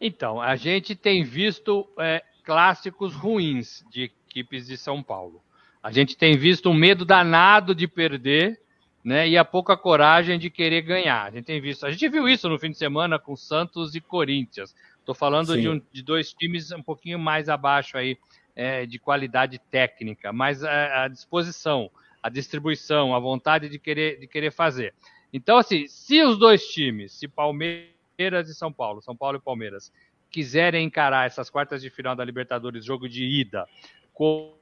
Então, 0.00 0.40
a 0.40 0.56
gente 0.56 0.94
tem 0.94 1.22
visto 1.22 1.88
é, 1.98 2.22
clássicos 2.44 3.14
ruins 3.14 3.84
de 3.90 4.10
equipes 4.28 4.66
de 4.66 4.76
São 4.76 5.02
Paulo. 5.02 5.42
A 5.82 5.90
gente 5.90 6.16
tem 6.16 6.36
visto 6.36 6.68
um 6.68 6.74
medo 6.74 7.04
danado 7.04 7.74
de 7.74 7.86
perder, 7.88 8.60
né? 9.02 9.28
E 9.28 9.36
a 9.36 9.44
pouca 9.44 9.76
coragem 9.76 10.38
de 10.38 10.50
querer 10.50 10.82
ganhar. 10.82 11.24
A 11.24 11.30
gente 11.30 11.44
tem 11.44 11.60
visto, 11.60 11.86
a 11.86 11.90
gente 11.90 12.08
viu 12.08 12.28
isso 12.28 12.48
no 12.48 12.58
fim 12.58 12.70
de 12.70 12.76
semana 12.76 13.18
com 13.18 13.34
Santos 13.34 13.94
e 13.94 14.00
Corinthians. 14.00 14.74
Estou 14.98 15.14
falando 15.14 15.58
de, 15.58 15.68
um, 15.68 15.80
de, 15.92 16.02
dois 16.02 16.32
times 16.32 16.70
um 16.72 16.82
pouquinho 16.82 17.18
mais 17.18 17.48
abaixo 17.48 17.96
aí 17.96 18.18
é, 18.54 18.86
de 18.86 18.98
qualidade 18.98 19.58
técnica, 19.70 20.32
mas 20.32 20.62
a, 20.64 21.04
a, 21.04 21.08
disposição, 21.08 21.90
a 22.22 22.28
distribuição, 22.28 23.14
a 23.14 23.18
vontade 23.18 23.68
de 23.68 23.78
querer, 23.78 24.18
de 24.18 24.26
querer 24.26 24.50
fazer. 24.50 24.94
Então, 25.32 25.58
assim, 25.58 25.86
se 25.86 26.22
os 26.22 26.38
dois 26.38 26.66
times, 26.66 27.12
se 27.12 27.28
Palmeiras 27.28 28.48
e 28.48 28.54
São 28.54 28.72
Paulo, 28.72 29.00
São 29.00 29.16
Paulo 29.16 29.38
e 29.38 29.40
Palmeiras, 29.40 29.92
quiserem 30.30 30.86
encarar 30.86 31.26
essas 31.26 31.50
quartas 31.50 31.82
de 31.82 31.90
final 31.90 32.14
da 32.14 32.24
Libertadores, 32.24 32.84
jogo 32.84 33.08
de 33.08 33.24
ida, 33.24 33.66
com 34.12 34.54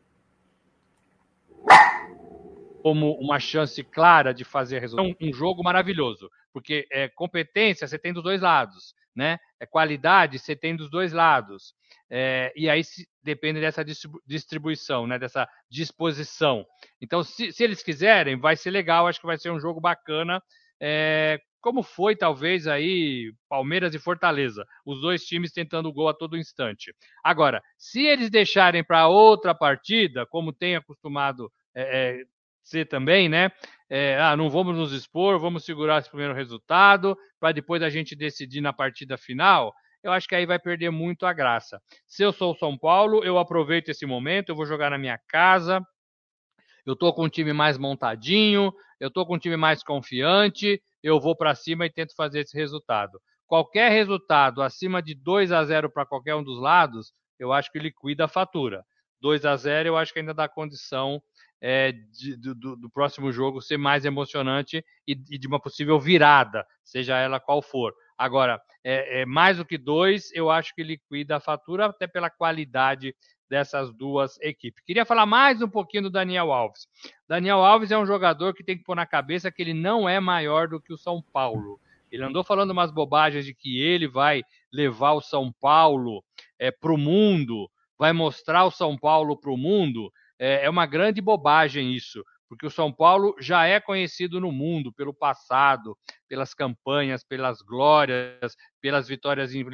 como 2.83 3.13
uma 3.19 3.39
chance 3.39 3.83
clara 3.83 4.33
de 4.33 4.45
fazer 4.45 4.79
resultado. 4.79 5.15
Um 5.21 5.33
jogo 5.33 5.63
maravilhoso, 5.63 6.31
porque 6.53 6.87
é, 6.91 7.09
competência 7.09 7.87
você 7.87 7.99
tem 7.99 8.13
dos 8.13 8.23
dois 8.23 8.41
lados, 8.41 8.95
né? 9.15 9.39
É 9.61 9.67
qualidade 9.67 10.39
você 10.39 10.55
tem 10.55 10.77
dos 10.77 10.89
dois 10.89 11.13
lados. 11.13 11.75
É, 12.11 12.53
e 12.57 12.69
aí 12.69 12.83
se, 12.83 13.07
depende 13.23 13.61
dessa 13.61 13.85
distribuição, 14.27 15.07
né? 15.07 15.19
Dessa 15.19 15.49
disposição. 15.71 16.65
Então, 17.01 17.23
se, 17.23 17.53
se, 17.53 17.63
eles 17.63 17.83
quiserem, 17.83 18.39
vai 18.39 18.57
ser 18.57 18.71
legal. 18.71 19.07
Acho 19.07 19.21
que 19.21 19.27
vai 19.27 19.39
ser 19.39 19.51
um 19.51 19.61
jogo 19.61 19.81
bacana. 19.81 20.43
É, 20.81 21.39
como 21.61 21.83
foi 21.83 22.15
talvez 22.17 22.67
aí 22.67 23.33
Palmeiras 23.49 23.95
e 23.95 23.99
Fortaleza, 23.99 24.65
os 24.87 25.01
dois 25.01 25.25
times 25.25 25.53
tentando 25.53 25.93
gol 25.93 26.09
a 26.09 26.15
todo 26.15 26.37
instante. 26.37 26.95
Agora, 27.23 27.61
se 27.77 28.07
eles 28.07 28.31
deixarem 28.31 28.85
para 28.85 29.09
outra 29.09 29.55
partida, 29.55 30.25
como 30.27 30.53
tem 30.53 30.77
acostumado 30.77 31.51
é, 31.75 32.23
ser 32.63 32.87
também, 32.87 33.29
né? 33.29 33.51
É, 33.91 34.19
ah, 34.21 34.37
não 34.37 34.51
vamos 34.51 34.77
nos 34.77 34.93
expor, 34.93 35.39
vamos 35.39 35.65
segurar 35.65 35.99
esse 35.99 36.11
primeiro 36.11 36.35
resultado 36.35 37.17
para 37.41 37.53
depois 37.53 37.83
a 37.83 37.89
gente 37.89 38.15
decidir 38.15 38.61
na 38.61 38.73
partida 38.73 39.17
final. 39.17 39.75
Eu 40.03 40.13
acho 40.13 40.29
que 40.29 40.35
aí 40.35 40.47
vai 40.47 40.59
perder 40.59 40.91
muito 40.91 41.27
a 41.27 41.33
graça. 41.33 41.81
Se 42.07 42.23
eu 42.23 42.33
sou 42.33 42.53
o 42.53 42.57
São 42.57 42.77
Paulo, 42.79 43.25
eu 43.25 43.39
aproveito 43.39 43.89
esse 43.89 44.07
momento, 44.07 44.51
eu 44.51 44.57
vou 44.57 44.67
jogar 44.67 44.91
na 44.91 44.99
minha 44.99 45.19
casa, 45.29 45.85
eu 46.87 46.97
tô 46.97 47.13
com 47.13 47.25
um 47.25 47.29
time 47.29 47.53
mais 47.53 47.77
montadinho, 47.77 48.73
eu 48.99 49.11
tô 49.11 49.27
com 49.27 49.35
um 49.35 49.39
time 49.39 49.57
mais 49.57 49.83
confiante, 49.83 50.81
eu 51.03 51.21
vou 51.21 51.37
para 51.37 51.55
cima 51.55 51.85
e 51.85 51.91
tento 51.91 52.15
fazer 52.15 52.41
esse 52.41 52.57
resultado. 52.57 53.21
Qualquer 53.47 53.91
resultado 53.91 54.63
acima 54.63 55.03
de 55.03 55.15
2 55.15 55.53
a 55.53 55.65
0 55.65 55.91
para 55.91 56.07
qualquer 56.07 56.35
um 56.35 56.43
dos 56.43 56.61
lados, 56.61 57.13
eu 57.39 57.53
acho 57.53 57.71
que 57.71 57.79
liquida 57.79 58.25
a 58.25 58.29
fatura. 58.29 58.85
2 59.21 59.45
a 59.45 59.57
0 59.57 59.89
eu 59.89 59.97
acho 59.97 60.13
que 60.13 60.21
ainda 60.21 60.35
dá 60.35 60.49
condição 60.49 61.21
é, 61.61 61.93
de, 61.93 62.37
do, 62.37 62.77
do, 62.77 62.91
próximo 62.91 63.33
jogo 63.33 63.61
ser 63.61 63.77
mais 63.77 64.05
emocionante 64.05 64.85
e, 65.07 65.13
e, 65.13 65.39
de 65.39 65.47
uma 65.47 65.61
possível 65.61 65.99
virada, 65.99 66.65
seja 66.85 67.19
ela 67.19 67.41
qual 67.41 67.61
for. 67.61 67.93
Agora, 68.19 68.61
é, 68.83 69.21
é, 69.21 69.27
mais 69.27 69.59
do 69.59 69.65
que 69.65 69.79
dois, 69.79 70.33
eu 70.35 70.51
acho 70.51 70.75
que 70.75 70.83
liquida 70.83 71.37
a 71.37 71.41
fatura, 71.41 71.87
até 71.87 72.09
pela 72.09 72.29
qualidade 72.29 73.15
dessas 73.49 73.93
duas 73.95 74.39
equipes. 74.41 74.83
Queria 74.85 75.07
falar 75.07 75.25
mais 75.25 75.63
um 75.63 75.69
pouquinho 75.69 76.05
do 76.05 76.11
Daniel 76.11 76.53
Alves. 76.53 76.89
Daniel 77.29 77.65
Alves 77.65 77.93
é 77.93 77.97
um 77.97 78.05
jogador 78.05 78.53
que 78.53 78.65
tem 78.65 78.77
que 78.77 78.83
pôr 78.83 78.97
na 78.97 79.07
cabeça 79.07 79.53
que 79.53 79.63
ele 79.63 79.73
não 79.73 80.09
é 80.09 80.19
maior 80.19 80.67
do 80.67 80.81
que 80.81 80.93
o 80.93 80.99
São 80.99 81.23
Paulo. 81.33 81.81
Ele 82.11 82.25
andou 82.25 82.43
falando 82.43 82.73
umas 82.73 82.91
bobagens 82.91 83.45
de 83.45 83.55
que 83.55 83.81
ele 83.81 84.09
vai 84.09 84.43
levar 84.73 85.13
o 85.13 85.21
São 85.21 85.53
Paulo 85.53 86.25
é, 86.59 86.71
para 86.71 86.93
o 86.93 86.99
mundo, 86.99 87.71
vai 87.97 88.13
mostrar 88.13 88.65
o 88.65 88.71
São 88.71 88.99
Paulo 88.99 89.37
para 89.37 89.51
o 89.51 89.57
mundo. 89.57 90.13
É, 90.39 90.65
é 90.65 90.71
uma 90.71 90.87
grande 90.87 91.21
bobagem 91.21 91.95
isso, 91.95 92.25
porque 92.49 92.67
o 92.67 92.71
São 92.71 92.93
Paulo 92.93 93.37
já 93.39 93.67
é 93.67 93.79
conhecido 93.79 94.41
no 94.41 94.51
mundo 94.51 94.93
pelo 94.93 95.13
passado, 95.13 95.97
pelas 96.27 96.55
campanhas, 96.55 97.23
pelas 97.23 97.61
glórias, 97.61 98.57
pelas 98.81 99.07
vitórias 99.07 99.55
em 99.55 99.65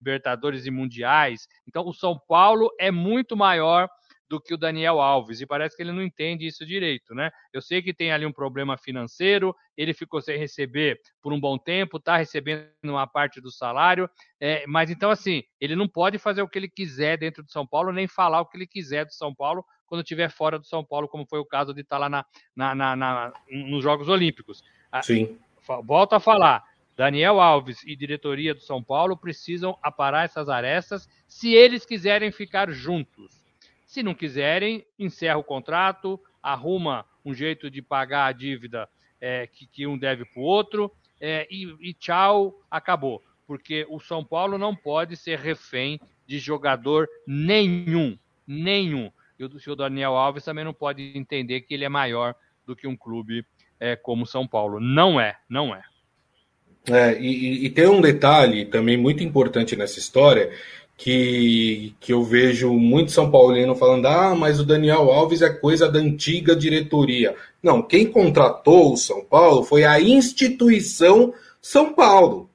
Libertadores 0.00 0.66
e 0.66 0.70
Mundiais. 0.70 1.46
Então, 1.66 1.86
o 1.86 1.94
São 1.94 2.18
Paulo 2.28 2.70
é 2.78 2.90
muito 2.90 3.36
maior 3.36 3.88
do 4.28 4.40
que 4.40 4.54
o 4.54 4.56
Daniel 4.56 5.00
Alves, 5.00 5.40
e 5.40 5.46
parece 5.46 5.76
que 5.76 5.82
ele 5.82 5.92
não 5.92 6.02
entende 6.02 6.46
isso 6.46 6.64
direito, 6.64 7.14
né? 7.14 7.30
Eu 7.52 7.60
sei 7.60 7.82
que 7.82 7.92
tem 7.92 8.12
ali 8.12 8.24
um 8.24 8.32
problema 8.32 8.76
financeiro, 8.76 9.54
ele 9.76 9.92
ficou 9.92 10.20
sem 10.20 10.38
receber 10.38 11.00
por 11.20 11.32
um 11.32 11.40
bom 11.40 11.58
tempo, 11.58 11.98
está 11.98 12.16
recebendo 12.16 12.68
uma 12.82 13.06
parte 13.06 13.40
do 13.40 13.50
salário, 13.50 14.08
é, 14.40 14.66
mas 14.66 14.90
então, 14.90 15.10
assim, 15.10 15.42
ele 15.60 15.76
não 15.76 15.86
pode 15.86 16.18
fazer 16.18 16.42
o 16.42 16.48
que 16.48 16.58
ele 16.58 16.68
quiser 16.68 17.18
dentro 17.18 17.42
do 17.42 17.50
São 17.50 17.66
Paulo, 17.66 17.92
nem 17.92 18.06
falar 18.06 18.40
o 18.40 18.46
que 18.46 18.56
ele 18.56 18.66
quiser 18.66 19.04
do 19.04 19.12
São 19.12 19.34
Paulo 19.34 19.64
quando 19.86 20.02
estiver 20.02 20.30
fora 20.30 20.58
do 20.58 20.66
São 20.66 20.84
Paulo, 20.84 21.08
como 21.08 21.26
foi 21.26 21.38
o 21.38 21.44
caso 21.44 21.74
de 21.74 21.82
estar 21.82 21.96
tá 21.96 22.00
lá 22.00 22.08
na, 22.08 22.24
na, 22.56 22.74
na, 22.74 22.96
na 22.96 23.32
nos 23.50 23.82
Jogos 23.82 24.08
Olímpicos. 24.08 24.64
Sim. 25.02 25.38
Volto 25.84 26.14
a 26.14 26.20
falar, 26.20 26.64
Daniel 26.96 27.40
Alves 27.40 27.82
e 27.84 27.96
diretoria 27.96 28.54
do 28.54 28.60
São 28.60 28.82
Paulo 28.82 29.16
precisam 29.16 29.76
aparar 29.82 30.24
essas 30.24 30.48
arestas 30.48 31.08
se 31.26 31.52
eles 31.52 31.84
quiserem 31.84 32.30
ficar 32.30 32.70
juntos. 32.70 33.43
Se 33.94 34.02
não 34.02 34.12
quiserem, 34.12 34.84
encerra 34.98 35.38
o 35.38 35.44
contrato, 35.44 36.18
arruma 36.42 37.06
um 37.24 37.32
jeito 37.32 37.70
de 37.70 37.80
pagar 37.80 38.26
a 38.26 38.32
dívida 38.32 38.88
é, 39.20 39.46
que, 39.46 39.68
que, 39.68 39.86
um 39.86 39.96
deve 39.96 40.24
para 40.24 40.42
o 40.42 40.44
outro 40.44 40.90
é, 41.20 41.46
e, 41.48 41.72
e 41.78 41.94
tchau, 41.94 42.60
acabou. 42.68 43.22
Porque 43.46 43.86
o 43.88 44.00
São 44.00 44.24
Paulo 44.24 44.58
não 44.58 44.74
pode 44.74 45.16
ser 45.16 45.38
refém 45.38 46.00
de 46.26 46.40
jogador 46.40 47.08
nenhum, 47.24 48.18
nenhum. 48.44 49.12
E 49.38 49.44
o, 49.44 49.50
o 49.68 49.76
Daniel 49.76 50.16
Alves 50.16 50.44
também 50.44 50.64
não 50.64 50.74
pode 50.74 51.16
entender 51.16 51.60
que 51.60 51.72
ele 51.72 51.84
é 51.84 51.88
maior 51.88 52.34
do 52.66 52.74
que 52.74 52.88
um 52.88 52.96
clube 52.96 53.46
é, 53.78 53.94
como 53.94 54.26
São 54.26 54.44
Paulo. 54.44 54.80
Não 54.80 55.20
é, 55.20 55.36
não 55.48 55.72
é. 55.72 55.84
É, 56.90 57.16
e, 57.20 57.64
e, 57.64 57.70
tem 57.70 57.86
um 57.86 58.00
detalhe 58.00 58.66
também 58.66 58.96
muito 58.96 59.22
importante 59.22 59.76
nessa 59.76 60.00
história 60.00 60.50
que, 60.96 61.94
que 62.00 62.12
eu 62.12 62.22
vejo 62.22 62.72
muito 62.72 63.12
São 63.12 63.30
Paulino 63.30 63.74
falando: 63.74 64.06
ah, 64.06 64.34
mas 64.34 64.60
o 64.60 64.64
Daniel 64.64 65.10
Alves 65.10 65.42
é 65.42 65.50
coisa 65.50 65.90
da 65.90 65.98
antiga 65.98 66.54
diretoria. 66.54 67.34
Não, 67.62 67.82
quem 67.82 68.06
contratou 68.06 68.92
o 68.92 68.96
São 68.96 69.24
Paulo 69.24 69.64
foi 69.64 69.84
a 69.84 70.00
instituição 70.00 71.32
São 71.60 71.92
Paulo. 71.92 72.48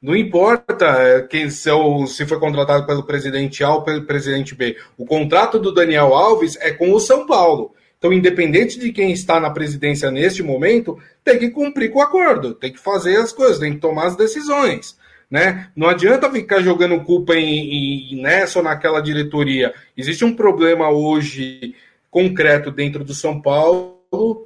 Não 0.00 0.14
importa 0.14 0.84
é, 0.84 1.22
quem 1.22 1.48
se, 1.48 1.70
se 2.08 2.26
foi 2.26 2.38
contratado 2.38 2.86
pelo 2.86 3.04
presidente 3.04 3.64
A 3.64 3.72
ou 3.72 3.82
pelo 3.82 4.04
presidente 4.04 4.54
B. 4.54 4.76
O 4.98 5.06
contrato 5.06 5.58
do 5.58 5.72
Daniel 5.72 6.12
Alves 6.14 6.58
é 6.60 6.70
com 6.70 6.92
o 6.92 7.00
São 7.00 7.26
Paulo. 7.26 7.72
Então, 7.96 8.12
independente 8.12 8.78
de 8.78 8.92
quem 8.92 9.12
está 9.12 9.40
na 9.40 9.48
presidência 9.48 10.10
neste 10.10 10.42
momento, 10.42 10.98
tem 11.24 11.38
que 11.38 11.48
cumprir 11.48 11.90
com 11.90 12.00
o 12.00 12.02
acordo, 12.02 12.52
tem 12.52 12.70
que 12.70 12.78
fazer 12.78 13.16
as 13.16 13.32
coisas, 13.32 13.58
tem 13.58 13.72
que 13.72 13.80
tomar 13.80 14.08
as 14.08 14.14
decisões. 14.14 14.94
Né? 15.30 15.70
Não 15.74 15.88
adianta 15.88 16.30
ficar 16.30 16.60
jogando 16.60 17.02
culpa 17.02 17.34
em, 17.34 18.12
em 18.14 18.22
nessa 18.22 18.58
ou 18.58 18.64
naquela 18.64 19.00
diretoria. 19.00 19.74
Existe 19.96 20.24
um 20.24 20.34
problema 20.34 20.90
hoje 20.90 21.74
concreto 22.10 22.70
dentro 22.70 23.04
do 23.04 23.14
São 23.14 23.40
Paulo, 23.40 23.94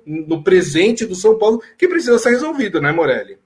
no 0.07 0.43
presente 0.43 1.05
do 1.05 1.15
São 1.15 1.39
Paulo, 1.39 1.63
que 1.77 1.87
precisa 1.87 2.19
ser 2.19 2.31
resolvido, 2.31 2.81
né, 2.81 2.91
Morelli? 2.91 3.39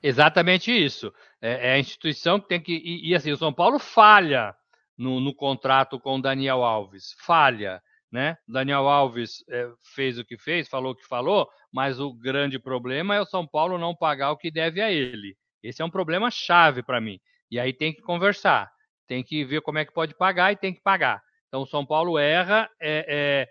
Exatamente 0.00 0.70
isso. 0.70 1.12
É, 1.42 1.70
é 1.70 1.72
a 1.72 1.78
instituição 1.78 2.38
que 2.38 2.48
tem 2.48 2.60
que. 2.60 2.72
E, 2.72 3.10
e, 3.10 3.14
assim, 3.14 3.32
o 3.32 3.36
São 3.36 3.52
Paulo 3.52 3.78
falha 3.80 4.54
no, 4.96 5.18
no 5.18 5.34
contrato 5.34 5.98
com 5.98 6.16
o 6.16 6.22
Daniel 6.22 6.62
Alves. 6.62 7.16
Falha 7.18 7.82
né? 8.10 8.36
Daniel 8.46 8.88
Alves 8.88 9.44
é, 9.48 9.68
fez 9.94 10.18
o 10.18 10.24
que 10.24 10.38
fez, 10.38 10.68
falou 10.68 10.92
o 10.92 10.96
que 10.96 11.06
falou, 11.06 11.48
mas 11.70 12.00
o 12.00 12.12
grande 12.12 12.58
problema 12.58 13.14
é 13.14 13.20
o 13.20 13.26
São 13.26 13.46
Paulo 13.46 13.78
não 13.78 13.94
pagar 13.94 14.32
o 14.32 14.36
que 14.36 14.50
deve 14.50 14.80
a 14.80 14.90
ele. 14.90 15.36
Esse 15.62 15.82
é 15.82 15.84
um 15.84 15.90
problema 15.90 16.30
chave 16.30 16.82
para 16.82 17.00
mim. 17.00 17.18
E 17.50 17.58
aí 17.58 17.72
tem 17.72 17.92
que 17.92 18.02
conversar, 18.02 18.70
tem 19.06 19.22
que 19.22 19.44
ver 19.44 19.62
como 19.62 19.78
é 19.78 19.84
que 19.84 19.92
pode 19.92 20.14
pagar 20.14 20.52
e 20.52 20.56
tem 20.56 20.74
que 20.74 20.82
pagar. 20.82 21.22
Então 21.48 21.64
São 21.64 21.84
Paulo 21.84 22.18
erra, 22.18 22.68
é, 22.80 23.04
é, 23.08 23.48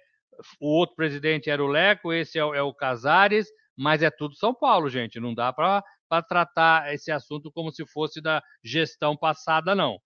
o 0.60 0.68
outro 0.68 0.96
presidente 0.96 1.50
era 1.50 1.64
o 1.64 1.68
Leco, 1.68 2.14
esse 2.14 2.38
é, 2.38 2.42
é 2.42 2.62
o 2.62 2.74
Casares, 2.74 3.48
mas 3.76 4.04
é 4.04 4.10
tudo 4.10 4.36
São 4.36 4.54
Paulo, 4.54 4.90
gente. 4.90 5.20
Não 5.20 5.34
dá 5.34 5.52
para 5.52 5.84
tratar 6.28 6.94
esse 6.94 7.12
assunto 7.12 7.52
como 7.52 7.72
se 7.72 7.86
fosse 7.88 8.22
da 8.22 8.42
gestão 8.64 9.18
passada, 9.18 9.74
não 9.76 10.00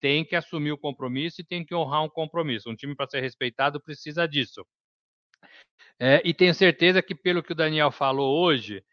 tem 0.00 0.24
que 0.24 0.36
assumir 0.36 0.72
o 0.72 0.78
compromisso 0.78 1.40
e 1.40 1.44
tem 1.44 1.64
que 1.64 1.74
honrar 1.74 2.02
um 2.02 2.08
compromisso. 2.08 2.70
Um 2.70 2.76
time 2.76 2.94
para 2.94 3.08
ser 3.08 3.20
respeitado 3.20 3.80
precisa 3.80 4.26
disso. 4.26 4.64
É, 5.98 6.22
e 6.24 6.32
tenho 6.32 6.54
certeza 6.54 7.02
que, 7.02 7.14
pelo 7.14 7.42
que 7.42 7.52
o 7.52 7.56
Daniel 7.56 7.90
falou 7.90 8.40
hoje, 8.40 8.84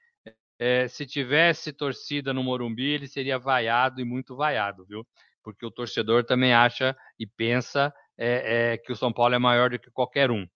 é, 0.58 0.88
se 0.88 1.06
tivesse 1.06 1.74
torcida 1.74 2.34
no 2.34 2.44
Morumbi, 2.44 2.86
ele 2.86 3.08
seria 3.08 3.38
vaiado 3.38 4.00
e 4.00 4.06
muito 4.06 4.36
vaiado, 4.36 4.86
viu? 4.86 5.06
Porque 5.44 5.65
o 5.65 5.72
torcedor 5.72 6.24
também 6.24 6.54
acha 6.54 6.96
e 7.20 7.28
pensa 7.28 7.94
é, 8.18 8.74
é 8.74 8.78
que 8.78 8.91
o 8.91 8.96
São 8.96 9.12
Paulo 9.12 9.36
é 9.36 9.39
maior 9.39 9.70
do 9.70 9.80
que 9.80 9.91
qualquer 9.91 10.32
um. 10.32 10.48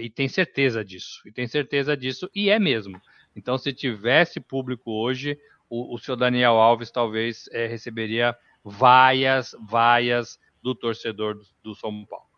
E 0.00 0.10
tem 0.10 0.28
certeza 0.28 0.84
disso. 0.84 1.22
E 1.24 1.32
tem 1.32 1.46
certeza 1.46 1.96
disso, 1.96 2.30
e 2.34 2.50
é 2.50 2.58
mesmo. 2.58 3.00
Então, 3.34 3.56
se 3.56 3.72
tivesse 3.72 4.38
público 4.38 4.90
hoje, 4.92 5.38
o, 5.68 5.94
o 5.94 5.98
seu 5.98 6.14
Daniel 6.14 6.58
Alves 6.58 6.90
talvez 6.90 7.48
receberia 7.50 8.36
vaias, 8.62 9.56
vaias 9.66 10.38
do 10.62 10.74
torcedor 10.74 11.34
do, 11.34 11.44
do 11.62 11.74
São 11.74 12.04
Paulo. 12.04 12.31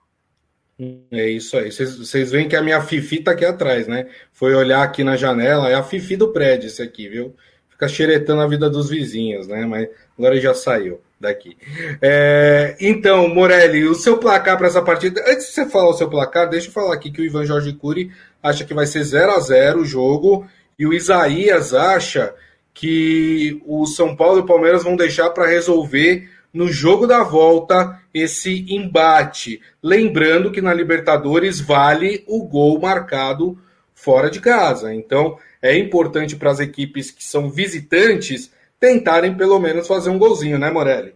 É 1.11 1.29
isso 1.29 1.57
aí. 1.57 1.71
Vocês 1.71 2.31
veem 2.31 2.49
que 2.49 2.57
a 2.57 2.63
minha 2.63 2.81
Fifi 2.81 3.21
tá 3.21 3.31
aqui 3.31 3.45
atrás, 3.45 3.87
né? 3.87 4.09
Foi 4.33 4.55
olhar 4.55 4.83
aqui 4.83 5.05
na 5.05 5.17
janela, 5.17 5.71
é 5.71 5.75
a 5.75 5.83
Fifi 5.83 6.17
do 6.17 6.33
prédio, 6.33 6.67
esse 6.67 6.83
aqui, 6.83 7.09
viu? 7.09 7.35
fica 7.75 7.89
xeretando 7.89 8.41
a 8.41 8.47
vida 8.47 8.71
dos 8.71 8.89
vizinhos, 8.89 9.47
né? 9.47 9.67
Mas 9.67 9.89
agora 10.19 10.41
já 10.41 10.55
saiu 10.55 11.01
daqui. 11.21 11.57
É, 12.01 12.77
então, 12.81 13.29
Morelli, 13.29 13.85
o 13.85 13.95
seu 13.95 14.19
placar 14.19 14.57
para 14.57 14.67
essa 14.67 14.83
partida. 14.83 15.23
Antes 15.27 15.47
de 15.47 15.53
você 15.53 15.67
falar 15.67 15.91
o 15.91 15.95
seu 15.95 16.09
placar, 16.09 16.49
deixa 16.49 16.69
eu 16.69 16.73
falar 16.73 16.95
aqui 16.95 17.11
que 17.11 17.21
o 17.21 17.25
Ivan 17.25 17.45
Jorge 17.45 17.73
Cury 17.73 18.11
acha 18.43 18.65
que 18.65 18.75
vai 18.75 18.87
ser 18.87 19.03
0 19.03 19.33
a 19.33 19.41
0 19.41 19.81
o 19.81 19.85
jogo 19.85 20.47
e 20.79 20.87
o 20.87 20.93
Isaías 20.93 21.75
acha 21.75 22.35
que 22.73 23.61
o 23.67 23.87
São 23.87 24.17
Paulo 24.17 24.39
e 24.39 24.43
o 24.43 24.47
Palmeiras 24.47 24.83
vão 24.83 24.97
deixar 24.97 25.31
para 25.31 25.47
resolver 25.47 26.29
no 26.55 26.69
jogo 26.69 27.07
da 27.07 27.25
volta 27.25 28.01
esse 28.15 28.65
embate. 28.73 29.61
Lembrando 29.83 30.53
que 30.53 30.63
na 30.63 30.73
Libertadores 30.73 31.61
vale 31.61 32.25
o 32.29 32.47
gol 32.47 32.81
marcado 32.81 33.59
fora 33.93 34.31
de 34.31 34.41
casa. 34.41 34.95
Então 34.95 35.37
é 35.61 35.77
importante 35.77 36.37
para 36.37 36.53
as 36.53 36.61
equipes 36.61 37.11
que 37.11 37.25
são 37.25 37.51
visitantes 37.51 38.55
tentarem 38.79 39.35
pelo 39.35 39.59
menos 39.59 39.89
fazer 39.89 40.11
um 40.11 40.19
golzinho, 40.19 40.59
né, 40.59 40.71
Morelli? 40.71 41.15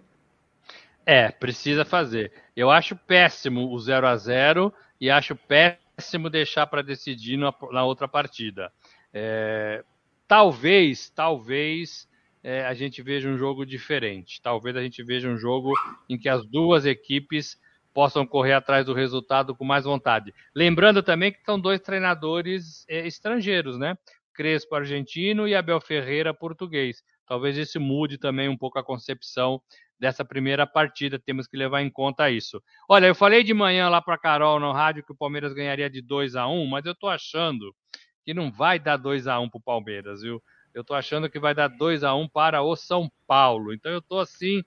É, 1.07 1.31
precisa 1.31 1.85
fazer. 1.85 2.33
Eu 2.57 2.71
acho 2.71 2.97
péssimo 2.97 3.73
o 3.73 3.79
0 3.79 4.07
a 4.07 4.17
0 4.17 4.73
e 5.01 5.09
acho 5.11 5.37
péssimo 5.37 6.29
deixar 6.29 6.67
para 6.67 6.83
decidir 6.83 7.37
na, 7.37 7.85
outra 7.85 8.09
partida. 8.09 8.73
É, 9.15 9.85
talvez, 10.27 11.09
talvez 11.11 12.09
é, 12.49 12.65
a 12.65 12.73
gente 12.73 13.03
veja 13.03 13.29
um 13.29 13.37
jogo 13.37 13.67
diferente. 13.67 14.41
Talvez 14.41 14.75
a 14.75 14.81
gente 14.83 15.03
veja 15.03 15.29
um 15.29 15.37
jogo 15.37 15.75
em 16.09 16.17
que 16.17 16.31
as 16.31 16.47
duas 16.47 16.87
equipes 16.87 17.61
possam 17.93 18.27
correr 18.27 18.55
atrás 18.55 18.87
do 18.87 18.95
resultado 18.95 19.55
com 19.55 19.67
mais 19.67 19.85
vontade. 19.85 20.33
Lembrando 20.55 21.03
também 21.03 21.31
que 21.31 21.45
são 21.45 21.61
dois 21.61 21.79
treinadores 21.79 22.87
é, 22.89 23.07
estrangeiros, 23.07 23.79
né? 23.79 23.99
Crespo 24.33 24.77
argentino 24.77 25.47
e 25.47 25.55
Abel 25.55 25.79
Ferreira 25.79 26.33
português. 26.33 27.03
Talvez 27.27 27.59
isso 27.59 27.79
mude 27.79 28.17
também 28.17 28.49
um 28.49 28.57
pouco 28.57 28.79
a 28.79 28.85
concepção 28.85 29.61
dessa 30.01 30.25
primeira 30.25 30.67
partida. 30.67 31.19
Temos 31.19 31.47
que 31.47 31.57
levar 31.57 31.83
em 31.83 31.91
conta 31.91 32.31
isso. 32.31 32.63
Olha, 32.89 33.09
eu 33.09 33.15
falei 33.15 33.45
de 33.45 33.53
manhã 33.53 33.91
lá 33.91 34.01
para 34.01 34.17
Carol 34.17 34.59
no 34.59 34.73
rádio 34.73 35.05
que 35.05 35.13
o 35.13 35.17
Palmeiras 35.17 35.53
ganharia 35.53 35.91
de 35.91 36.01
2 36.01 36.35
a 36.35 36.49
1 36.49 36.65
mas 36.65 36.87
eu 36.87 36.93
estou 36.93 37.11
achando 37.11 37.77
que 38.25 38.33
não 38.33 38.51
vai 38.51 38.79
dar 38.79 38.97
2 38.97 39.27
a 39.27 39.39
1 39.39 39.51
para 39.51 39.59
o 39.59 39.63
Palmeiras, 39.63 40.23
viu? 40.23 40.43
Eu 40.75 40.83
estou 40.83 40.97
achando 40.97 41.29
que 41.29 41.39
vai 41.39 41.55
dar 41.55 41.69
2 41.69 42.05
a 42.05 42.15
1 42.15 42.29
para 42.29 42.63
o 42.63 42.77
São 42.77 43.11
Paulo. 43.27 43.73
Então 43.73 43.91
eu 43.91 43.99
estou 43.99 44.21
assim. 44.21 44.63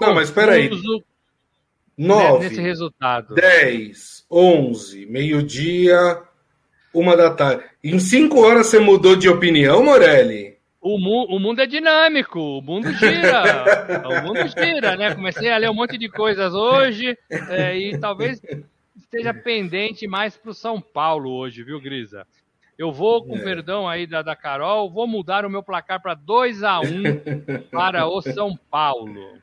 Não, 0.00 0.14
mas 0.14 0.28
espera 0.28 0.52
aí. 0.52 0.70
9, 1.96 2.48
nesse 2.48 2.60
resultado. 2.60 3.34
10, 3.34 4.26
11, 4.30 5.06
meio-dia, 5.06 6.22
uma 6.92 7.16
da 7.16 7.32
tarde. 7.32 7.64
Em 7.84 7.98
cinco 7.98 8.40
horas 8.40 8.66
você 8.66 8.78
mudou 8.78 9.14
de 9.14 9.28
opinião, 9.28 9.84
Morelli? 9.84 10.58
O, 10.80 10.98
mu 10.98 11.26
o 11.28 11.38
mundo 11.38 11.60
é 11.60 11.66
dinâmico, 11.66 12.40
o 12.40 12.60
mundo 12.60 12.92
gira. 12.94 14.02
o 14.08 14.26
mundo 14.26 14.48
gira, 14.48 14.96
né? 14.96 15.14
Comecei 15.14 15.50
a 15.50 15.58
ler 15.58 15.70
um 15.70 15.74
monte 15.74 15.96
de 15.96 16.08
coisas 16.08 16.54
hoje 16.54 17.16
é, 17.30 17.76
e 17.76 17.98
talvez 18.00 18.42
esteja 18.96 19.32
pendente 19.32 20.08
mais 20.08 20.36
para 20.36 20.50
o 20.50 20.54
São 20.54 20.80
Paulo 20.80 21.30
hoje, 21.30 21.62
viu, 21.62 21.80
Grisa? 21.80 22.26
Eu 22.78 22.90
vou, 22.92 23.24
com 23.24 23.36
é. 23.36 23.40
perdão 23.40 23.88
aí 23.88 24.06
da, 24.06 24.22
da 24.22 24.34
Carol, 24.34 24.90
vou 24.90 25.06
mudar 25.06 25.44
o 25.44 25.50
meu 25.50 25.62
placar 25.62 26.00
para 26.00 26.14
2 26.14 26.62
a 26.62 26.80
1 26.80 26.84
para 27.70 28.06
o 28.06 28.20
São 28.22 28.58
Paulo. 28.70 29.38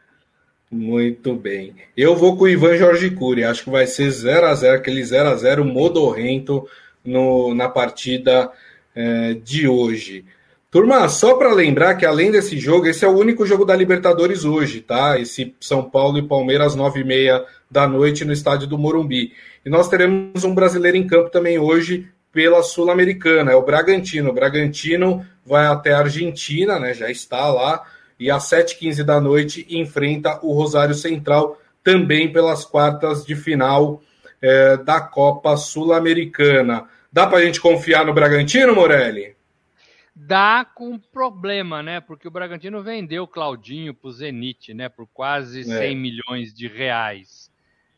Muito 0.72 1.34
bem. 1.36 1.76
Eu 1.98 2.16
vou 2.16 2.38
com 2.38 2.44
o 2.44 2.50
Ivan 2.50 2.78
Jorge 2.78 3.10
Cury. 3.10 3.44
Acho 3.44 3.64
que 3.64 3.70
vai 3.70 3.88
ser 3.88 4.10
0 4.10 4.46
a 4.46 4.54
0 4.54 4.78
aquele 4.78 5.04
0 5.04 5.30
a 5.30 5.36
0 5.36 5.66
modorrento 5.66 6.68
no, 7.04 7.56
na 7.56 7.68
partida 7.68 8.52
é, 8.96 9.34
de 9.34 9.68
hoje. 9.68 10.26
Turma, 10.70 11.10
só 11.10 11.36
para 11.36 11.52
lembrar 11.52 11.96
que 11.96 12.06
além 12.06 12.30
desse 12.30 12.60
jogo, 12.60 12.86
esse 12.86 13.04
é 13.04 13.08
o 13.08 13.18
único 13.18 13.44
jogo 13.46 13.66
da 13.66 13.76
Libertadores 13.76 14.46
hoje, 14.46 14.82
tá? 14.82 15.20
Esse 15.20 15.56
São 15.60 15.90
Paulo 15.90 16.20
e 16.20 16.28
Palmeiras, 16.28 16.76
9 16.76 17.00
e 17.00 17.04
meia 17.04 17.44
da 17.72 17.88
noite 17.88 18.24
no 18.24 18.32
estádio 18.32 18.68
do 18.68 18.78
Morumbi. 18.78 19.34
E 19.66 19.70
nós 19.70 19.90
teremos 19.90 20.44
um 20.44 20.54
brasileiro 20.54 20.96
em 20.96 21.08
campo 21.08 21.32
também 21.32 21.58
hoje 21.58 22.08
pela 22.32 22.62
Sul-Americana, 22.64 23.52
é 23.52 23.56
o 23.56 23.64
Bragantino. 23.64 24.30
O 24.30 24.34
Bragantino 24.34 25.26
vai 25.46 25.66
até 25.66 25.94
a 25.94 26.00
Argentina, 26.00 26.80
né? 26.80 26.94
Já 26.94 27.10
está 27.10 27.48
lá. 27.48 27.84
E 28.20 28.30
às 28.30 28.44
7h15 28.50 29.04
da 29.04 29.20
noite 29.20 29.66
enfrenta 29.70 30.40
o 30.44 30.54
Rosário 30.54 30.94
Central, 30.94 31.58
também 31.84 32.32
pelas 32.32 32.66
quartas 32.66 33.26
de 33.26 33.36
final 33.36 34.02
é, 34.42 34.78
da 34.78 35.02
Copa 35.02 35.56
Sul-Americana. 35.58 36.86
Dá 37.12 37.26
para 37.26 37.40
a 37.40 37.46
gente 37.46 37.60
confiar 37.60 38.06
no 38.06 38.14
Bragantino, 38.14 38.76
Morelli? 38.76 39.36
Dá 40.16 40.66
com 40.66 41.00
problema, 41.00 41.82
né? 41.82 42.02
Porque 42.02 42.28
o 42.28 42.32
Bragantino 42.32 42.84
vendeu 42.84 43.24
o 43.24 43.28
Claudinho 43.28 43.94
para 43.94 44.10
o 44.10 44.12
Zenit, 44.12 44.74
né? 44.74 44.90
Por 44.90 45.08
quase 45.08 45.64
100 45.64 45.74
é. 45.74 45.96
milhões 45.96 46.54
de 46.54 46.68
reais. 46.68 47.50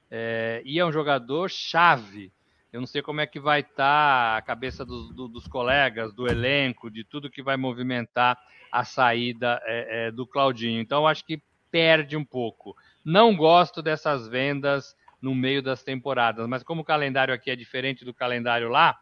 É, 0.09 0.61
e 0.63 0.77
é 0.77 0.85
um 0.85 0.91
jogador 0.91 1.49
chave. 1.49 2.31
Eu 2.71 2.79
não 2.79 2.87
sei 2.87 3.01
como 3.01 3.19
é 3.19 3.27
que 3.27 3.39
vai 3.39 3.59
estar 3.59 3.75
tá 3.75 4.37
a 4.37 4.41
cabeça 4.41 4.85
dos, 4.85 5.13
do, 5.13 5.27
dos 5.27 5.45
colegas, 5.47 6.13
do 6.13 6.27
elenco, 6.27 6.89
de 6.89 7.03
tudo 7.03 7.29
que 7.29 7.43
vai 7.43 7.57
movimentar 7.57 8.37
a 8.71 8.85
saída 8.85 9.61
é, 9.65 10.07
é, 10.07 10.11
do 10.11 10.25
Claudinho. 10.25 10.79
Então, 10.79 11.05
acho 11.05 11.25
que 11.25 11.41
perde 11.69 12.15
um 12.15 12.23
pouco. 12.23 12.75
Não 13.03 13.35
gosto 13.35 13.81
dessas 13.81 14.27
vendas 14.27 14.95
no 15.21 15.35
meio 15.35 15.61
das 15.61 15.83
temporadas. 15.83 16.47
Mas 16.47 16.63
como 16.63 16.81
o 16.81 16.85
calendário 16.85 17.33
aqui 17.33 17.51
é 17.51 17.55
diferente 17.55 18.05
do 18.05 18.13
calendário 18.13 18.69
lá, 18.69 18.97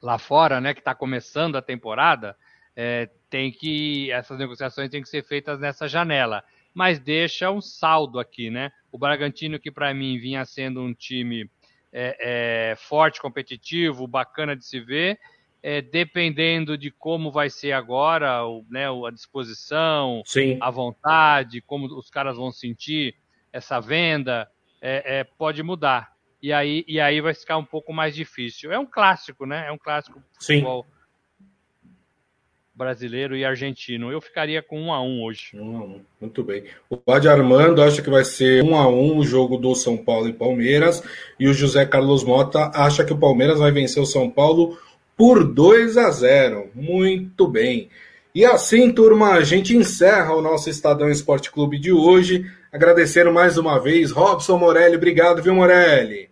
lá 0.00 0.18
fora, 0.18 0.60
né, 0.60 0.74
que 0.74 0.80
está 0.80 0.94
começando 0.94 1.56
a 1.56 1.62
temporada, 1.62 2.36
é, 2.76 3.08
tem 3.28 3.50
que 3.50 4.10
essas 4.12 4.38
negociações 4.38 4.90
têm 4.90 5.02
que 5.02 5.08
ser 5.08 5.22
feitas 5.24 5.58
nessa 5.58 5.88
janela. 5.88 6.44
Mas 6.72 7.00
deixa 7.00 7.50
um 7.50 7.60
saldo 7.60 8.20
aqui, 8.20 8.48
né? 8.48 8.70
O 8.92 8.98
Bragantino 8.98 9.58
que 9.58 9.72
para 9.72 9.92
mim 9.92 10.18
vinha 10.18 10.44
sendo 10.44 10.80
um 10.80 10.94
time 10.94 11.50
é, 11.92 12.72
é, 12.72 12.76
forte, 12.76 13.20
competitivo, 13.20 14.06
bacana 14.06 14.56
de 14.56 14.64
se 14.64 14.80
ver. 14.80 15.18
É, 15.62 15.82
dependendo 15.82 16.78
de 16.78 16.90
como 16.90 17.30
vai 17.30 17.50
ser 17.50 17.72
agora, 17.72 18.46
o, 18.46 18.64
né, 18.70 18.86
a 18.88 19.10
disposição, 19.10 20.22
Sim. 20.24 20.56
a 20.58 20.70
vontade, 20.70 21.60
como 21.60 21.86
os 21.86 22.08
caras 22.08 22.36
vão 22.36 22.50
sentir 22.50 23.14
essa 23.52 23.78
venda, 23.78 24.48
é, 24.80 25.18
é, 25.18 25.24
pode 25.24 25.62
mudar. 25.62 26.12
E 26.42 26.50
aí, 26.52 26.82
e 26.88 26.98
aí 26.98 27.20
vai 27.20 27.34
ficar 27.34 27.58
um 27.58 27.64
pouco 27.64 27.92
mais 27.92 28.14
difícil. 28.14 28.72
É 28.72 28.78
um 28.78 28.86
clássico, 28.86 29.44
né? 29.44 29.66
É 29.66 29.72
um 29.72 29.76
clássico 29.76 30.22
futebol 30.38 30.86
brasileiro 32.80 33.36
e 33.36 33.44
argentino. 33.44 34.10
Eu 34.10 34.22
ficaria 34.22 34.62
com 34.62 34.80
um 34.80 34.90
a 34.92 35.02
um 35.02 35.22
hoje. 35.22 35.50
Um 35.54 35.76
a 35.76 35.84
um. 35.84 36.00
Muito 36.18 36.42
bem. 36.42 36.64
O 36.88 37.12
Adi 37.12 37.28
Armando 37.28 37.82
acha 37.82 38.00
que 38.00 38.08
vai 38.08 38.24
ser 38.24 38.64
um 38.64 38.74
a 38.74 38.88
um 38.88 39.18
o 39.18 39.22
jogo 39.22 39.58
do 39.58 39.74
São 39.74 39.98
Paulo 39.98 40.28
e 40.28 40.32
Palmeiras. 40.32 41.02
E 41.38 41.46
o 41.46 41.52
José 41.52 41.84
Carlos 41.84 42.24
Mota 42.24 42.70
acha 42.74 43.04
que 43.04 43.12
o 43.12 43.18
Palmeiras 43.18 43.58
vai 43.58 43.70
vencer 43.70 44.02
o 44.02 44.06
São 44.06 44.30
Paulo 44.30 44.78
por 45.14 45.44
2 45.44 45.98
a 45.98 46.10
0. 46.10 46.70
Muito 46.74 47.46
bem. 47.46 47.90
E 48.34 48.46
assim, 48.46 48.90
turma, 48.90 49.32
a 49.32 49.42
gente 49.42 49.76
encerra 49.76 50.34
o 50.34 50.40
nosso 50.40 50.70
Estadão 50.70 51.10
Esporte 51.10 51.50
Clube 51.50 51.78
de 51.78 51.92
hoje. 51.92 52.50
Agradecendo 52.72 53.30
mais 53.30 53.58
uma 53.58 53.78
vez, 53.78 54.10
Robson 54.10 54.56
Morelli. 54.56 54.96
Obrigado, 54.96 55.42
viu, 55.42 55.54
Morelli? 55.54 56.30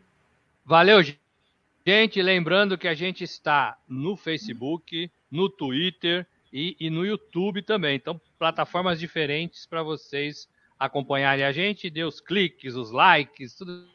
Valeu, 0.64 1.02
gente. 1.02 2.22
Lembrando 2.22 2.78
que 2.78 2.88
a 2.88 2.94
gente 2.94 3.22
está 3.22 3.76
no 3.86 4.16
Facebook, 4.16 5.10
no 5.30 5.50
Twitter 5.50 6.26
e, 6.52 6.76
e 6.78 6.90
no 6.90 7.04
YouTube 7.04 7.62
também. 7.62 7.96
Então, 7.96 8.20
plataformas 8.38 8.98
diferentes 8.98 9.66
para 9.66 9.82
vocês 9.82 10.48
acompanharem 10.78 11.44
a 11.44 11.52
gente. 11.52 11.90
Dê 11.90 12.04
os 12.04 12.20
cliques, 12.20 12.74
os 12.74 12.90
likes, 12.90 13.54
tudo, 13.54 13.86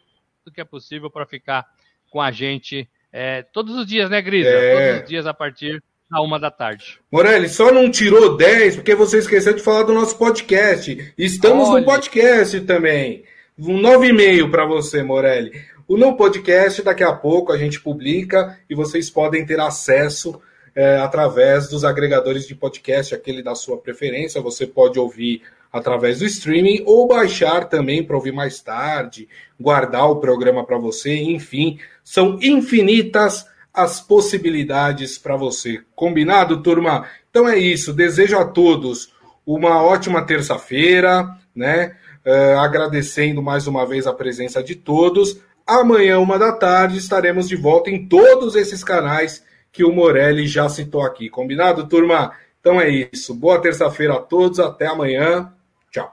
tudo 0.44 0.54
que 0.54 0.62
é 0.62 0.66
possível 0.66 1.10
para 1.10 1.26
ficar 1.26 1.66
com 2.10 2.22
a 2.22 2.32
gente 2.32 2.88
é, 3.14 3.44
todos 3.44 3.76
os 3.76 3.86
dias, 3.86 4.10
né, 4.10 4.22
Grisa? 4.22 4.50
É... 4.50 4.74
Todos 4.74 5.04
os 5.04 5.10
dias 5.10 5.28
a 5.28 5.34
partir 5.34 5.84
à 6.12 6.20
uma 6.22 6.40
da 6.40 6.50
tarde. 6.50 7.00
Morelli, 7.12 7.48
só 7.48 7.72
não 7.72 7.90
tirou 7.92 8.36
10 8.36 8.78
porque 8.78 8.96
você 8.96 9.20
esqueceu 9.20 9.54
de 9.54 9.62
falar 9.62 9.84
do 9.84 9.94
nosso 9.94 10.18
podcast. 10.18 11.14
Estamos 11.16 11.70
Olha. 11.70 11.80
no 11.80 11.86
podcast 11.86 12.60
também. 12.62 13.24
Um 13.58 13.80
9,5 13.80 14.50
para 14.50 14.66
você, 14.66 15.04
Morelli. 15.04 15.52
O 15.88 15.96
No 15.96 16.16
Podcast, 16.16 16.82
daqui 16.82 17.04
a 17.04 17.14
pouco 17.14 17.52
a 17.52 17.58
gente 17.58 17.80
publica 17.80 18.58
e 18.70 18.74
vocês 18.74 19.10
podem 19.10 19.46
ter 19.46 19.60
acesso 19.60 20.42
é, 20.76 20.98
através 20.98 21.70
dos 21.70 21.84
agregadores 21.84 22.48
de 22.48 22.56
podcast, 22.56 23.14
aquele 23.14 23.44
da 23.44 23.56
sua 23.56 23.78
preferência. 23.78 24.42
Você 24.42 24.66
pode 24.66 25.00
ouvir 25.00 25.42
através 25.72 26.20
do 26.20 26.26
streaming 26.26 26.84
ou 26.86 27.08
baixar 27.08 27.66
também 27.66 28.04
para 28.04 28.16
ouvir 28.16 28.32
mais 28.32 28.62
tarde, 28.62 29.28
guardar 29.60 30.10
o 30.10 30.18
programa 30.18 30.64
para 30.64 30.78
você, 30.78 31.16
enfim, 31.16 31.80
são 32.04 32.38
infinitas 32.42 33.46
as 33.74 34.00
possibilidades 34.00 35.18
para 35.18 35.36
você. 35.36 35.82
Combinado, 35.96 36.62
turma? 36.62 37.08
Então 37.30 37.50
é 37.50 37.58
isso. 37.58 37.92
Desejo 37.92 38.38
a 38.38 38.46
todos 38.46 39.12
uma 39.46 39.82
ótima 39.82 40.22
terça-feira, 40.22 41.36
né? 41.56 41.96
Uh, 42.26 42.60
agradecendo 42.60 43.42
mais 43.42 43.68
uma 43.68 43.86
vez 43.86 44.06
a 44.06 44.14
presença 44.14 44.64
de 44.64 44.76
todos. 44.76 45.40
Amanhã, 45.66 46.20
uma 46.20 46.38
da 46.38 46.52
tarde, 46.52 46.98
estaremos 46.98 47.50
de 47.50 47.56
volta 47.56 47.90
em 47.90 48.08
todos 48.08 48.56
esses 48.56 48.84
canais 48.84 49.44
que 49.74 49.84
o 49.84 49.92
Morelli 49.92 50.48
já 50.48 50.70
citou 50.70 51.02
aqui. 51.02 51.30
Combinado, 51.30 51.90
turma? 51.90 52.32
Então 52.62 52.80
é 52.80 52.90
isso. 52.90 53.34
Boa 53.34 53.60
terça-feira 53.60 54.14
a 54.14 54.20
todos. 54.20 54.60
Até 54.60 54.86
amanhã. 54.86 55.52
Tchau. 55.92 56.10